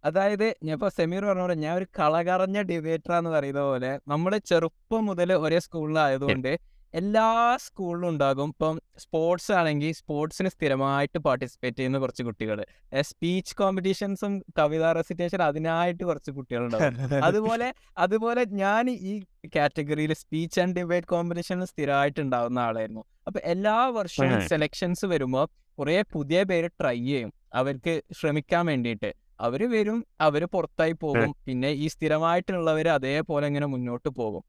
അതായത് 0.05 0.47
ഞാൻ 0.65 0.75
ഇപ്പൊ 0.75 0.89
സെമീർ 0.89 1.23
പറഞ്ഞ 1.25 1.41
പോലെ 1.41 1.55
ഞാൻ 1.57 1.73
ഒരു 1.77 1.87
കളകറഞ്ഞ 1.99 2.59
ഡിബേറ്റർ 2.63 3.13
എന്ന് 3.13 3.31
പറയുന്ന 3.31 3.63
പോലെ 3.63 3.91
നമ്മൾ 4.09 4.33
ചെറുപ്പം 4.51 5.03
മുതൽ 5.07 5.31
ഒരേ 5.39 5.59
സ്കൂളിലായതുകൊണ്ട് 5.59 6.53
എല്ലാ 6.95 7.57
സ്കൂളിലും 7.61 8.09
ഉണ്ടാകും. 8.09 8.49
ഇപ്പം 8.49 8.81
സ്പോർട്സ് 8.99 9.53
ആണെങ്കിൽ 9.53 9.93
സ്പോർട്സിന് 9.93 10.49
സ്ഥിരമായിട്ട് 10.49 11.19
പാർട്ടിസിപ്പേറ്റ് 11.19 11.77
ചെയ്യുന്ന 11.77 11.99
കുറച്ച് 11.99 12.23
കുട്ടികൾ 12.23 12.65
സ്പീച്ച് 13.01 13.57
കോമ്പറ്റീഷൻസും 13.57 14.43
കവിതാ 14.59 14.93
റെസിറ്റേഷൻ 14.93 15.43
അതിനായിട്ട് 15.43 16.05
കുറച്ച് 16.05 16.31
കുട്ടികളുണ്ടാവും 16.31 17.25
അതുപോലെ 17.25 17.75
അതുപോലെ 17.99 18.45
ഞാൻ 18.45 18.91
ഈ 18.91 19.23
കാറ്റഗറിയിൽ 19.57 20.13
സ്പീച്ച് 20.13 20.61
ആൻഡ് 20.61 20.77
ഡിബേറ്റ് 20.77 21.07
കോമ്പറ്റീഷനിൽ 21.07 21.65
സ്ഥിരമായിട്ട് 21.65 22.21
ഉണ്ടാകുന്ന 22.21 22.59
ആളായിരുന്നു. 22.59 23.05
അപ്പൊ 23.27 23.41
എല്ലാ 23.45 23.87
വർഷവും 23.87 24.41
സെലക്ഷൻസ് 24.49 25.07
വരുമ്പോൾ 25.07 25.47
കുറെ 25.79 26.05
പുതിയ 26.13 26.43
പേര് 26.43 26.69
ട്രൈ 26.81 26.99
ചെയ്യും. 27.07 27.33
അവർക്ക് 27.55 28.03
ശ്രമിക്കാൻ 28.21 28.67
വേണ്ടിയിട്ട്. 28.67 29.15
അവർ 29.41 29.71
വരും 29.71 30.07
അവർ 30.21 30.45
പുറത്തായി 30.45 30.93
പോകും. 30.93 31.35
പിന്നെ 31.47 31.69
ഈ 31.69 31.87
സ്ഥിരമായിട്ടുള്ളവര് 31.87 32.89
അതേപോലെ 32.89 33.47
ഇങ്ങനെ 33.47 33.67
മുന്നോട്ട് 33.67 34.09
പോകും. 34.09 34.43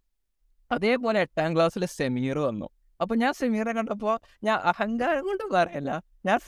അതേപോലെ 0.71 1.19
എട്ടാം 1.19 1.55
ക്ലാസ്സിൽ 1.55 1.85
സെമീർ 1.85 2.39
വന്നു. 2.39 2.69
അപ്പൊ 3.01 3.15
ഞാൻ 3.15 3.33
സെമീറെ 3.33 3.71
കണ്ടപ്പോ 3.71 4.19
ഞാൻ 4.43 4.57
അഹങ്കാരം 4.57 5.23
കൊണ്ട് 5.23 5.43
പറയല്ല. 5.53 6.01
ഞാൻ 6.25 6.39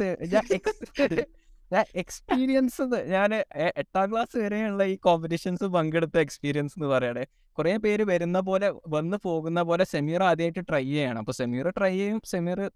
ഞാൻ 1.74 1.86
എക്സ്പീരിയൻസ് 1.96 2.82
ഞാൻ 2.82 3.36
എട്ടാം 3.78 4.12
ക്ലാസ് 4.12 4.38
വരെയുള്ള 4.38 4.84
ഈ 4.84 4.96
കോമ്പറ്റീഷൻസ് 4.96 5.63
പങ്കെടുത്ത 5.63 6.18
എക്സ്പീരിയൻസ് 6.18 6.74
എന്ന് 6.78 6.88
പറയണേ. 6.88 7.25
കുറേ 7.58 7.78
പേര് 7.78 8.04
വരുന്ന 8.04 8.40
പോലെ 8.40 8.74
വന്ന് 8.88 9.18
പോകുന്ന 9.18 9.62
പോലെ 9.62 9.84
സെമീർ 9.84 10.24
ആദ്യമായിട്ട് 10.24 10.60
ട്രൈ 10.70 10.84
ചെയ്യണം. 10.84 11.20
അപ്പൊ 11.20 11.34
സെമീർ 11.34 11.70
ട്രൈ 11.70 11.98
ചെയ്യും 11.98 12.22
സെമീർ 12.25 12.72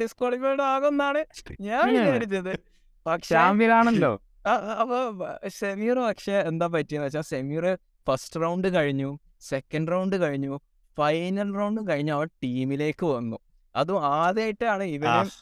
ഡിസ്ക്വാളിഫൈഡ് 0.00 0.62
ആകുമെന്നാണ് 0.62 1.24
ഞാൻ. 1.60 1.88
വിചാരിച്ചത്. 1.88 2.58
പക്ഷേ 3.06 3.36
ആണല്ലോ 3.36 4.22
ആ, 4.46 4.50
ആ, 4.50 4.54
അപ്പൊ 4.54 4.96
സെമീർ 5.48 5.98
പക്ഷെ 5.98 6.32
എന്താ 6.32 6.66
പറ്റിയെന്ന് 6.66 7.06
വെച്ചാൽ 7.06 7.20
സെമീർ 7.20 7.78
ഫസ്റ്റ് 8.08 8.40
റൗണ്ട് 8.40 8.74
കഴിഞ്ഞു 8.74 9.18
സെക്കൻഡ് 9.40 9.92
റൗണ്ട് 9.92 10.16
കഴിഞ്ഞു. 10.16 10.60
ഫൈനൽ 10.98 11.48
റൗണ്ട് 11.58 11.80
കഴിഞ്ഞ് 11.90 12.12
അവൻ 12.16 12.28
ടീമിലേക്ക് 12.44 13.06
വന്നു. 13.16 13.38
അതും 13.74 13.98
ആദ്യമായിട്ടാണ് 14.18 14.84
ഇവർ 14.96 15.08
ഇവന് 15.08 15.32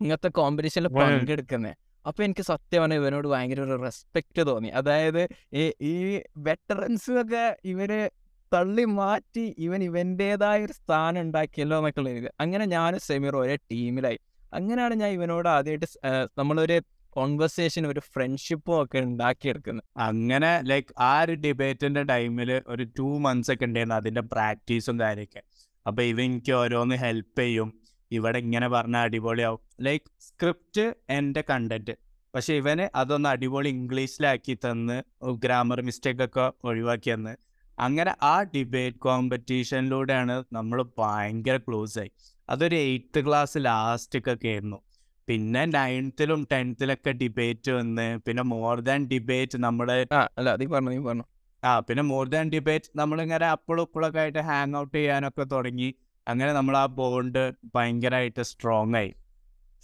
ഇങ്ങനത്തെ 0.00 0.30
കോമ്പറ്റീഷനിൽ. 0.38 0.88
പങ്കെടുക്കുന്നത് 0.98 1.74
അപ്പൊ 2.04 2.20
എനിക്ക് 2.26 2.44
സത്യം 2.50 2.80
പറഞ്ഞാൽ 2.82 2.98
ഇവനോട് 3.00 3.26
ഭയങ്കര 3.32 3.60
ഒരു 3.66 3.76
റെസ്പെക്ട് 3.84 4.42
തോന്നി. 4.48 4.68
അതായത് 4.80 5.22
ഈ 5.90 5.94
വെറ്ററൻസ് 6.46 7.12
ഒക്കെ 7.22 7.44
ഇവർ 7.72 7.90
തള്ളി 8.52 8.84
മാറ്റി 8.98 9.44
ഇവൻ 9.66 9.80
ഇവന്റേതായ 9.88 10.58
ഒരു 10.66 10.74
സ്ഥാനം 10.80 11.20
ഉണ്ടാക്കിയല്ലോ 11.26 11.76
എന്നൊക്കെ 11.80 12.00
ഉള്ള 12.02 12.30
അങ്ങനെ 12.42 12.64
ഞാനും 12.74 13.00
സെമീർ 13.08 13.36
ഒരേ 13.36 13.56
ടീമിലായി 13.72 14.18
അങ്ങനെയാണ് 14.52 14.94
ഞാൻ 15.02 15.10
ഇവനോട് 15.16 15.48
ആദ്യമായിട്ട് 15.54 15.88
നമ്മളൊരു 16.40 16.76
കോൺവെർസേഷൻ 17.16 17.86
ഒരു 17.86 18.00
ഫ്രണ്ട്ഷിപ്പും 18.00 18.82
ഒക്കെ 18.82 18.98
ഉണ്ടാക്കിയെടുക്കുന്നത് 18.98 19.84
അങ്ങനെ 19.98 20.50
ലൈക്ക് 20.62 20.88
ആ 20.98 21.22
ഒരു 21.22 21.34
ഡിബേറ്റിന്റെ 21.34 22.02
ടൈമിൽ 22.02 22.62
ഒരു 22.66 22.84
ടു 22.98 23.08
മന്ത്സ് 23.18 23.52
ഒക്കെ 23.52 23.64
ഉണ്ടായിരുന്നു 23.64 23.94
അതിന്റെ 23.94 24.20
പ്രാക്ടീസും 24.20 25.00
കാര്യമൊക്കെ. 25.00 25.42
അപ്പൊ 25.86 26.02
ഇവ 26.02 26.20
എനിക്ക് 26.20 26.52
ഓരോന്ന് 26.52 26.94
ഹെൽപ്പ് 26.94 27.40
ചെയ്യും. 27.40 27.68
ഇവിടെ 28.10 28.38
ഇങ്ങനെ 28.38 28.68
പറഞ്ഞാൽ 28.68 29.02
അടിപൊളിയാവും. 29.02 29.60
ലൈക്ക് 29.80 30.04
സ്ക്രിപ്റ്റ് 30.20 30.84
എന്റെ 31.10 31.44
കണ്ടന്റ് 31.50 31.94
പക്ഷെ 32.34 32.54
ഇവന് 32.54 32.84
അതൊന്ന് 32.96 33.28
അടിപൊളി 33.28 33.68
ഇംഗ്ലീഷിലാക്കി 33.68 34.54
തന്ന് 34.64 34.96
ഗ്രാമർ 35.44 35.80
മിസ്റ്റേക്ക് 35.82 36.22
ഒക്കെ 36.22 36.52
ഒഴിവാക്കി 36.64 37.10
തന്ന്. 37.10 37.34
അങ്ങനെ 37.78 38.16
ആ 38.22 38.42
ഡിബേറ്റ് 38.42 38.96
കോമ്പറ്റീഷനിലൂടെയാണ് 38.96 40.44
നമ്മൾ 40.52 40.84
ഭയങ്കര 40.98 41.56
ക്ലോസ് 41.56 41.98
ആയി. 41.98 42.10
അതൊരു 42.50 42.76
എയ്ത്ത് 42.76 43.26
ക്ലാസ് 43.26 43.58
ലാസ്റ്റൊക്കെ 43.60 44.48
ആയിരുന്നു. 44.48 44.78
പിന്നെ 45.28 45.62
നയൻത്തിലും 45.66 46.40
ടെൻത്തിലൊക്കെ 46.52 47.12
ഡിബേറ്റ് 47.12 47.70
വന്ന് 47.70 48.06
പിന്നെ 48.26 48.42
മോർ 48.52 48.80
ദാൻ 48.80 49.00
ഡിബേറ്റ് 49.06 49.56
നമ്മൾ 49.64 49.88
ആ 50.12 50.20
അല്ല 50.38 50.54
നീ 50.56 50.66
പറഞ്ഞു 50.66 50.90
നീ 50.90 51.00
പറഞ്ഞു. 51.08 51.26
ആ 51.62 51.70
പിന്നെ 51.80 52.02
മോർ 52.02 52.26
ദാൻ 52.28 52.46
ഡിബേറ്റ് 52.50 52.90
നമ്മളിങ്ങനെ 52.96 53.46
അപ്പോഴും 53.46 53.82
ഇപ്പോഴൊക്കെ 53.82 54.20
ആയിട്ട് 54.20 54.42
ഹാങ് 54.48 54.76
ഔട്ട് 54.76 54.96
ചെയ്യാനൊക്കെ 54.96 55.44
തുടങ്ങി. 55.52 55.88
അങ്ങനെ 56.26 56.50
നമ്മൾ 56.52 56.74
ആ 56.76 56.86
ബോണ്ട് 56.98 57.42
ഭയങ്കരമായിട്ട് 57.74 58.42
സ്ട്രോങ് 58.42 58.96
ആയി 58.96 59.10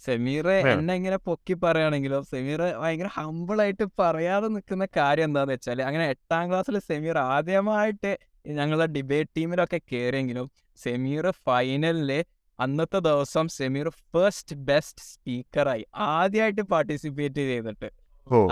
സെമീർ. 0.03 0.47
എന്നെ 0.71 0.93
ഇങ്ങനെ 0.93 1.17
പൊക്കി 1.27 1.55
പറയുകയാണെങ്കിലോ 1.63 2.19
സെമീർ 2.31 2.61
ഭയങ്കര 2.81 3.09
ഹമ്പിളായിട്ട് 3.17 3.83
ആയിട്ട് 3.83 4.01
പറയാതെ 4.01 4.47
നിൽക്കുന്ന 4.47 4.85
കാര്യം 4.97 5.27
എന്താന്ന് 5.29 5.53
വെച്ചാൽ 5.53 5.81
അങ്ങനെ 5.81 6.05
എട്ടാം 6.05 6.43
ക്ലാസ്സിൽ 6.49 6.77
സെമീർ 6.89 7.17
ആദ്യമായിട്ട് 7.27 8.11
ഞങ്ങളുടെ 8.51 8.87
ഡിബേറ്റ് 8.95 9.31
ടീമിലൊക്കെ 9.37 9.79
കയറിയെങ്കിലും 9.91 10.47
സെമീർ 10.79 11.25
ഫൈനലിൽ 11.45 12.11
അന്നത്തെ 12.59 12.99
ദിവസം 12.99 13.45
സെമീർ 13.47 13.87
ഫസ്റ്റ് 14.13 14.55
ബെസ്റ്റ് 14.69 15.03
സ്പീക്കറായി 15.11 15.85
ആദ്യമായിട്ട് 15.95 16.61
പാർട്ടിസിപ്പേറ്റ് 16.73 17.41
ചെയ്തിട്ട്. 17.51 17.89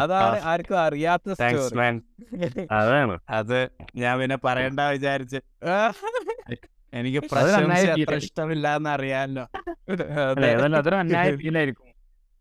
അതാണ്. 0.04 0.38
ആർക്കും 0.52 0.78
അറിയാത്ത 0.80 1.36
താങ്ക്സ് 1.42 1.76
മാൻ 1.80 1.96
അതാണ്. 2.80 3.16
അത് 3.30 3.60
ഞാൻ 3.96 4.14
പിന്നെ 4.22 4.38
പറയണ്ട 4.48 4.80
വിചാരിച്ച്. 4.80 5.40
എനിക്ക് 6.94 7.20
പ്രശംസ. 7.32 8.16
ഇഷ്ടമില്ല 8.24 8.76
എന്ന് 8.78 8.90
ഏതായാലും 10.48 10.78
അതൊരു 10.82 10.96
അന്യായ 10.96 11.36
ഫീലായിരിക്കും 11.44 11.88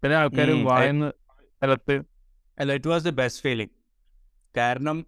ചില 0.03 0.15
ആൾക്കാർ 0.23 0.51
വായന്ന് 0.71 1.11
സ്ഥലത്ത്. 1.59 1.97
അല്ല 2.59 2.73
it 2.79 2.89
was 2.89 3.05
the 3.05 3.13
best 3.21 3.43
feeling 3.43 3.75
കാരണം 4.55 4.99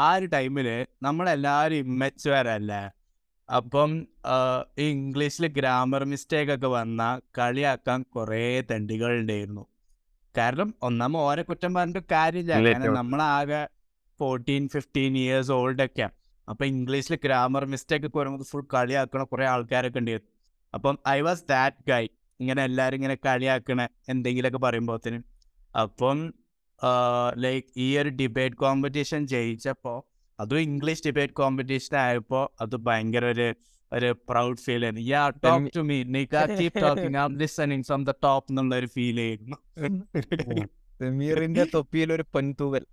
ആ 0.00 0.14
ഒരു 0.14 0.26
ടൈമിൽ 0.26 0.68
നമ്മളെല്ലാവരും 1.02 1.78
ഇമ്മച്ചുവരല്ലേ 1.84 2.82
അപ്പം 3.50 4.06
ഈ 4.78 4.84
ഇംഗ്ലീഷിൽ 4.90 5.46
ഗ്രാമർ 5.46 6.04
മിസ്റ്റേക്ക് 6.04 6.52
ഒക്കെ 6.52 6.66
വന്നാൽ 6.66 7.20
കളിയാക്കാൻ 7.38 8.02
കുറേ 8.02 8.60
തെണ്ടികൾ 8.70 9.18
ഉണ്ടായിരുന്നു 9.20 9.66
കാരണം 10.36 10.74
ഒന്നാമ 10.82 11.16
ഓരെ 11.16 11.42
കുറ്റം 11.42 11.74
പറഞ്ഞിട്ട് 11.74 12.02
കാര്യമില്ല. 12.12 12.52
കാരണം 12.64 12.94
നമ്മളാകെ 12.94 13.68
ഫോർട്ടീൻ 14.20 14.68
ഫിഫ്റ്റീൻ 14.68 15.18
ഇയേഴ്സ് 15.18 15.52
ഓൾഡ് 15.52 15.82
ഒക്കെ 15.82 16.08
അപ്പം 16.48 16.66
ഇംഗ്ലീഷിൽ 16.66 17.18
ഗ്രാമർ 17.24 17.64
മിസ്റ്റേക്ക് 17.64 18.06
ഒക്കെ 18.06 18.18
വരുമ്പോൾ 18.18 18.44
ഫുൾ 18.44 18.64
കളിയാക്കണ 18.74 19.22
കുറേ 19.22 19.46
ആൾക്കാരൊക്കെ 19.46 19.98
ഉണ്ടായിരുന്നു. 19.98 20.30
അപ്പം 20.74 20.98
ഐ 21.08 21.20
വാസ് 21.20 21.44
ദാറ്റ് 21.48 21.76
ഗൈ 21.88 22.04
ഇങ്ങനെ 22.40 22.64
എല്ലാവരും 22.64 22.96
ഇങ്ങനെ 22.96 23.14
കളിയാക്കണ 23.26 23.88
എന്തെങ്കിലുമൊക്കെ 24.08 24.58
പറയുമ്പോഴത്തേനും 24.58 25.24
അപ്പം 25.80 26.32
ലൈക്ക് 27.36 27.66
ഈ 27.76 27.98
ഒരു 27.98 28.08
ഡിബേറ്റ് 28.08 28.56
കോമ്പറ്റീഷൻ 28.56 29.26
ജയിച്ചപ്പോൾ 29.26 30.09
അതും 30.40 30.60
ഇംഗ്ലീഷ് 30.66 31.02
ഡിബേറ്റ് 31.06 31.34
കോമ്പറ്റീഷൻ 31.40 31.96
ആയപ്പോൾ 32.04 32.44
അത് 32.60 32.76
ഭയങ്കര 32.86 33.24
ഒരു 33.34 33.46
ഒരു 33.92 34.08
പ്രൗഡ് 34.28 34.60
ഫീൽ 34.64 34.82
ആയിരുന്നു. 34.84 35.04
Yeah 35.10 35.22
talk 35.44 35.70
to 35.76 35.82
me 35.88 35.96
നിക 36.16 36.42
keep 36.52 36.76
talking 36.84 37.16
I 37.16 37.22
am 37.22 37.32
listening 37.40 37.86
from 37.88 38.02
the 38.04 38.12
top 38.26 38.46
എന്നുള്ള 38.52 38.74
ഒരു 38.76 38.88
ഫീൽ 38.94 39.18
ആയിരുന്നു. 39.20 39.56
സമീറിന്റെ 41.00 41.64
തൊപ്പിയിൽ 41.74 42.08
ഒരു 42.16 42.24
പൊൻതൂവൽ. 42.34 42.84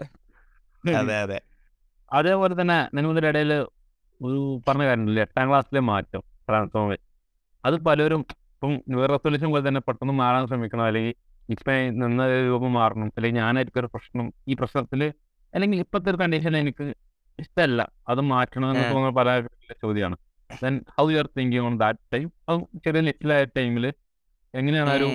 അതെ 0.83 1.15
അതെ. 1.23 1.39
അതേപോലെ 2.11 2.53
തന്നെ 2.59 2.79
നിങ്ങളുടെ 2.95 3.29
ഇടയിൽ 3.31 3.51
ഒരു 4.21 4.37
പറഞ്ഞ 4.67 4.83
കാര്യമില്ല 4.83 5.21
എട്ടാം 5.21 5.47
ക്ലാസ്സിലെ 5.49 5.81
മാറ്റം 5.89 6.21
ട്രാൻസ്ഫോമിൽ 6.47 6.99
അത് 7.63 7.75
പലരും 7.87 8.21
ഇപ്പം 8.53 8.73
ന്യൂ 8.89 9.07
റെസൊല്യൂഷൻ 9.11 9.49
പോലെ 9.53 9.63
തന്നെ 9.67 9.81
പെട്ടെന്ന് 9.87 10.13
മാറാൻ 10.21 10.43
ശ്രമിക്കണം 10.49 10.85
അല്ലെങ്കിൽ 10.85 11.15
ഇപ്പം 11.49 11.75
നിന്ന 11.99 12.21
രൂപം 12.47 12.71
മാറണം 12.73 13.09
അല്ലെങ്കിൽ 13.17 13.39
ഞാനായിരിക്കും 13.41 13.81
ഒരു 13.81 13.89
പ്രശ്നം 13.93 14.25
ഈ 14.47 14.55
പ്രശ്നത്തിൽ 14.61 15.01
അല്ലെങ്കിൽ 15.53 15.79
ഇപ്പോഴത്തെ 15.79 16.09
ഒരു 16.13 16.19
കണ്ടീഷൻ 16.23 16.55
എനിക്ക് 16.57 16.87
ഇഷ്ടമല്ല 17.39 17.81
അത് 18.07 18.21
മാറ്റണം 18.27 18.67
എന്ന് 18.69 18.83
ഉം. 18.83 18.91
തോന്നുന്ന 18.91 19.15
പല 19.15 19.29
ചോദ്യമാണ് 19.81 20.17
then 20.61 20.75
how 20.95 21.05
you 21.11 21.17
are 21.17 21.27
thinking 21.37 21.65
on 21.65 21.77
that 21.77 21.99
time 22.13 22.27
അത് 22.49 22.59
ചെറിയ 22.85 23.01
ലിറ്റിലായ 23.01 23.45
ടൈമിൽ 23.57 23.85
എങ്ങനെയാണ് 24.53 24.91
ഒരു 24.91 25.09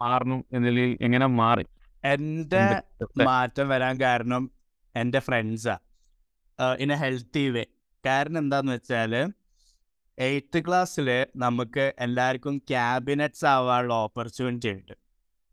മാറണം 0.00 0.44
എന്നതിൽ 0.52 0.78
എങ്ങനെ 1.00 1.26
മാറി? 1.36 1.64
എന്റെ 2.04 2.62
മാറ്റം 3.24 3.68
വരാൻ 3.68 4.00
കാരണം 4.00 4.42
എന്റെ 4.94 5.18
ഫ്രണ്ട്സാ 5.18 5.74
ഇൻ 6.78 6.92
എ 6.92 6.96
ഹെൽത്തി 6.96 7.44
വേ 7.50 7.64
കാരണം 8.04 8.38
എന്താന്ന് 8.38 8.72
വെച്ചാൽ 8.72 9.14
എയ്ത്ത് 10.18 10.58
ക്ലാസ്സിൽ 10.66 11.08
നമുക്ക് 11.36 11.92
എല്ലാവർക്കും 11.98 12.58
ക്യാബിനറ്റ്സ് 12.70 13.46
ആവാനുള്ള 13.46 13.94
ഓപ്പർച്യൂണിറ്റി 14.04 14.70
ഉണ്ട്. 14.70 14.94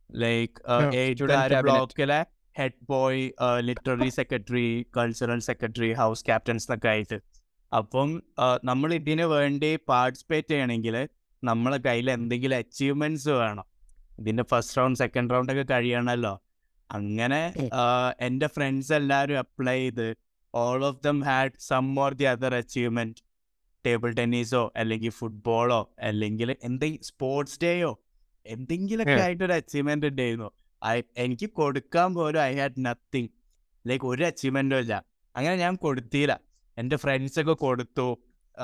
Like 0.09 0.55
eighth. 0.95 1.61
ബ്ലോക്കിലെ 1.65 2.19
head 2.59 2.81
boy 2.89 3.23
literary 3.67 4.09
secretary 4.17 4.67
cultural 4.97 5.39
secretary 5.49 5.89
house 6.01 6.25
captains 6.25 6.65
എന്നൊക്കെ 6.67 6.89
ആയിട്ട്. 6.93 7.17
അപ്പം 7.71 8.09
നമ്മൾ 8.69 8.89
ഇതിന് 8.99 9.25
വേണ്ടി 9.35 9.69
പാർട്ടിസിപ്പേറ്റ് 9.91 10.51
ചെയ്യണമെങ്കിൽ 10.53 10.95
നമ്മളെ 11.43 11.79
കയ്യിൽ 11.87 12.09
എന്തെങ്കിലും 12.11 12.57
അച്ചീവ്മെന്റ്സ് 12.63 13.31
വേണം. 13.41 13.65
ഇതിന്റെ 14.19 14.43
ഫസ്റ്റ് 14.51 14.77
റൗണ്ട് 14.79 14.99
സെക്കൻഡ് 14.99 15.31
റൗണ്ട് 15.33 15.51
ഒക്കെ 15.53 15.65
കഴിയണമല്ലോ 15.73 16.33
അങ്ങനെ 16.89 17.41
എന്റെ 17.61 17.83
എന്റെ 18.25 18.47
ഫ്രണ്ട്സ് 18.55 18.93
എല്ലാവരും 18.93 19.37
അപ്ലൈ 19.43 19.77
ചെയ്ത് 19.79 20.07
all 20.53 20.81
of 20.89 20.99
them 21.05 21.19
had 21.27 21.57
some 21.67 21.87
or 21.99 22.13
the 22.19 22.25
other 22.33 22.53
achievement 22.55 23.21
table 23.85 24.09
ടെന്നീസോ 24.19 24.61
അല്ലെങ്കിൽ 24.81 25.11
ഫുട്ബോളോ 25.19 25.79
അല്ലെങ്കിൽ 26.09 26.49
എന്തെങ്കിലും 26.67 27.07
സ്പോർട്സ് 27.09 27.57
ഡേയോ 27.63 27.91
എന്തെങ്കിലുമൊക്കെ. 28.45 29.17
ആയിട്ടൊരു 29.25 29.55
അച്ചീവ്മെന്റ് 29.59 30.05
ഉണ്ടായിരുന്നു. 30.11 30.49
എനിക്ക് 31.17 31.49
കൊടുക്കാൻ 31.49 32.13
പോലും 32.13 32.41
ഐ 32.41 32.55
ഹാഡ് 32.55 32.85
നത്തിങ് 32.85 33.27
ലൈക്ക് 33.87 34.05
ഒരു 34.05 34.23
അച്ചീവ്മെന്റും 34.23 34.79
ഇല്ല. 34.79 35.03
അങ്ങനെ 35.35 35.55
ഞാൻ 35.55 35.75
കൊടുത്തില്ല. 35.75 36.39
എന്റെ 36.77 36.95
ഫ്രണ്ട്സൊക്കെ 36.95 37.53
കൊടുത്തു. 37.53 38.17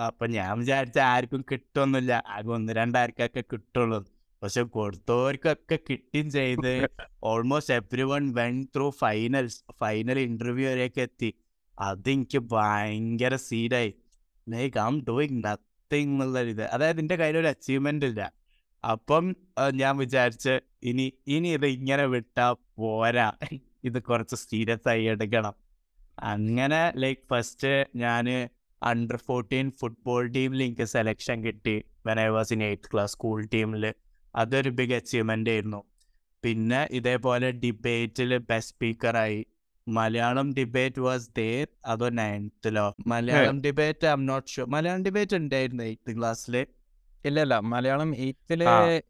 അപ്പൊ 0.08 0.28
ഞാൻ 0.28 0.60
വിചാരിച്ച 0.60 1.00
ആർക്കും 1.00 1.46
കിട്ടുമൊന്നുമില്ല 1.52 2.24
ആകെ 2.28 2.48
ഒന്ന് 2.48 2.74
രണ്ടാർക്കൊക്കെ 2.74 3.44
കിട്ടുള്ളൂ. 3.52 4.06
പക്ഷെ 4.44 4.62
കൊടുത്തവർക്കൊക്കെ 4.62 5.80
കിട്ടുകയും 5.90 6.30
ചെയ്ത്. 6.30 6.90
Almost 7.24 7.74
every 7.74 8.04
one 8.04 8.34
went 8.34 8.68
through 8.76 8.90
finals 8.90 9.64
final 9.80 10.20
interview 10.20 10.70
വരെയൊക്കെ 10.70 11.02
എത്തി. 11.02 11.34
അതെനിക്ക് 11.80 12.38
ഭയങ്കര 12.38 13.36
സീഡായി 13.36 13.94
like 14.50 14.80
I 14.80 14.88
M 14.88 15.06
doing 15.06 15.44
nothing 15.44 16.14
എന്നുള്ള 16.14 16.40
ഇത്. 16.40 16.64
അതായത് 16.64 17.00
എന്റെ 17.00 17.16
കയ്യിലൊരു 17.16 17.42
ഒരു 17.42 17.48
അച്ചീവ്മെന്റ് 17.48 18.06
ഇല്ല. 18.06 18.39
അപ്പം 18.84 19.26
ഞാൻ 19.74 19.94
വിചാരിച്ച് 19.98 20.54
ഇനി 20.84 21.06
ഇനി 21.28 21.50
ഇത് 21.58 21.66
ഇങ്ങനെ 21.66 22.06
വിട്ടാ 22.06 22.48
പോരാ. 22.78 23.28
ഇത് 23.84 24.00
കുറച്ച് 24.04 24.36
സീരിയസ് 24.36 24.88
ആയി 24.88 25.04
എടുക്കണം. 25.14 25.56
അങ്ങനെ 26.34 26.82
ലൈക്ക് 27.04 27.22
ഫസ്റ്റ് 27.32 27.74
ഞാൻ 27.96 28.28
അണ്ടർ 28.82 29.18
ഫോർട്ടീൻ 29.28 29.68
ഫുട്ബോൾ 29.80 30.24
ടീമിൽ 30.38 30.64
എനിക്ക് 30.64 30.88
സെലക്ഷൻ 30.96 31.38
കിട്ടി. 31.46 31.76
When 32.08 32.20
I 32.20 32.28
was 32.38 32.54
in 32.54 32.64
eighth 32.64 32.90
class 32.94 33.14
school 33.18 33.40
ടീമിൽ 33.56 33.86
അതൊരു 34.36 34.70
ബിഗ് 34.80 34.96
അച്ചീവ്മെന്റ് 35.00 35.50
ആയിരുന്നു. 35.50 35.82
പിന്നെ 36.44 36.82
ഇതേപോലെ 36.92 37.48
ഡിബേറ്റിൽ 37.64 38.38
ബെസ്റ്റ് 38.50 38.76
സ്പീക്കറായി 38.76 39.40
മലയാളം 39.88 40.48
ഡിബേറ്റ് 40.54 41.02
വാസ് 41.02 41.30
ദേർ 41.38 41.68
അതോ 41.86 42.10
നയൻത്തിലോ 42.20 42.88
Malayalam 43.08 43.62
debate 43.62 44.08
I'm 44.12 44.24
not 44.26 44.50
sure 44.50 44.68
Malayalam 44.76 45.04
debate 45.04 45.36
ഉണ്ടായിരുന്നു 45.36 45.84
എയ്ത്ത് 45.84 46.18
ക്ലാസ്സിൽ 46.18 46.56
ഇല്ല 47.26 47.42
ഇല്ല. 47.42 47.60
മലയാളം 47.66 48.20
എയ്ത്തിൽ 48.20 48.62
ഗസ്. 48.62 49.02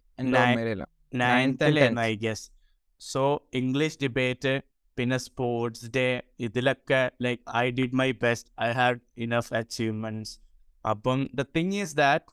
സോ 3.01 3.47
ഇംഗ്ലീഷ് 3.53 3.97
ഡിബേറ്റ് 4.01 4.61
പിന്നെ 4.97 5.17
സ്പോർട്സ് 5.17 5.91
ഡേ 5.95 6.21
ഇതിലൊക്കെ 6.39 7.11
like 7.21 7.57
I 7.57 7.71
did 7.71 7.93
my 7.93 8.13
best 8.23 8.51
I 8.61 8.71
had 8.71 8.99
enough 9.17 9.53
achievements 9.53 10.39
അപ്പം 10.85 11.29
ദ 11.35 11.45
തിങ് 11.55 11.73
ഈസ് 11.73 11.95
ദാറ്റ് 11.95 12.25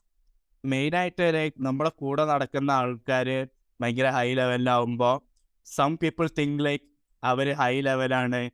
മെയിനായിട്ട് 0.63 1.33
ലൈക്ക് 1.33 1.55
നമ്മുടെ 1.59 1.91
കൂടെ 1.95 2.25
നടക്കുന്ന 2.25 2.71
ആൾക്കാർ 2.71 3.47
ഭയങ്കര 3.79 4.09
ഹൈ 4.09 4.33
ലെവലിലാവുമ്പോൾ 4.33 5.21
സം 5.67 5.97
പീപ്പിൾ 5.97 6.29
തിങ്ക് 6.39 6.65
ലൈക്ക് 6.65 6.85
അവർ 7.23 7.53
ഹൈ 7.53 7.81
ലെവലാണ് 7.81 8.49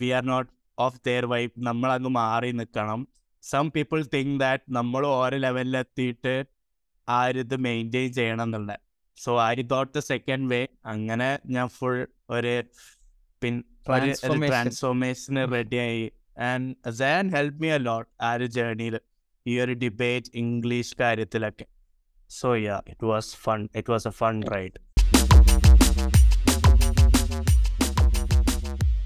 we 0.00 0.10
are 0.10 0.24
not 0.24 0.50
of 0.78 1.00
their 1.06 1.26
vibe 1.26 1.52
നമ്മളങ്ങ് 1.62 2.10
മാറി 2.10 2.52
നിൽക്കണം 2.52 3.08
സം 3.42 3.70
പീപ്പിൾ 3.70 4.04
തിങ്ക് 4.14 4.40
ദാറ്റ് 4.40 4.62
നമ്മൾ 4.68 5.06
ഓരോ 5.06 5.36
ലെവലിലെത്തിയിട്ട് 5.36 6.44
ആ 7.08 7.24
ഒരു 7.26 7.38
ഇത് 7.38 7.56
മെയിന്റെയിൻ 7.56 8.12
ചെയ്യണം 8.12 8.42
എന്നുള്ളത്. 8.42 8.78
So 9.16 9.42
I 9.46 9.54
thought 9.54 9.94
the 9.94 9.98
second 9.98 10.50
way 10.50 10.68
അങ്ങനെ 10.86 11.38
ഞാൻ 11.46 11.68
ഫുൾ 11.68 12.06
ഒരു 12.30 12.62
പിൻ. 13.42 13.64
ട്രാൻസ്ഫോർമേഷന് 13.86 15.52
റെഡിയായി 15.52 16.12
and 16.38 16.90
San 16.90 17.30
help 17.30 17.60
me 17.60 17.66
a 17.66 17.76
lot 17.76 18.10
ആ 18.22 18.32
ഒരു 18.32 18.46
ജേർണിയിൽ 18.46 19.00
ഈ 19.46 19.60
ഒരു 19.60 19.72
ഡിബേറ്റ് 19.72 20.26
ഇംഗ്ലീഷ് 20.34 20.96
കാര്യത്തിലൊക്കെ. 21.00 21.66
So 22.30 22.56
yeah 22.56 22.80
it 22.88 23.04
was 23.04 23.36
fun 23.36 23.68
it 23.76 23.90
was 23.90 24.08
a 24.08 24.10
fun 24.10 24.42
ride 24.42 24.78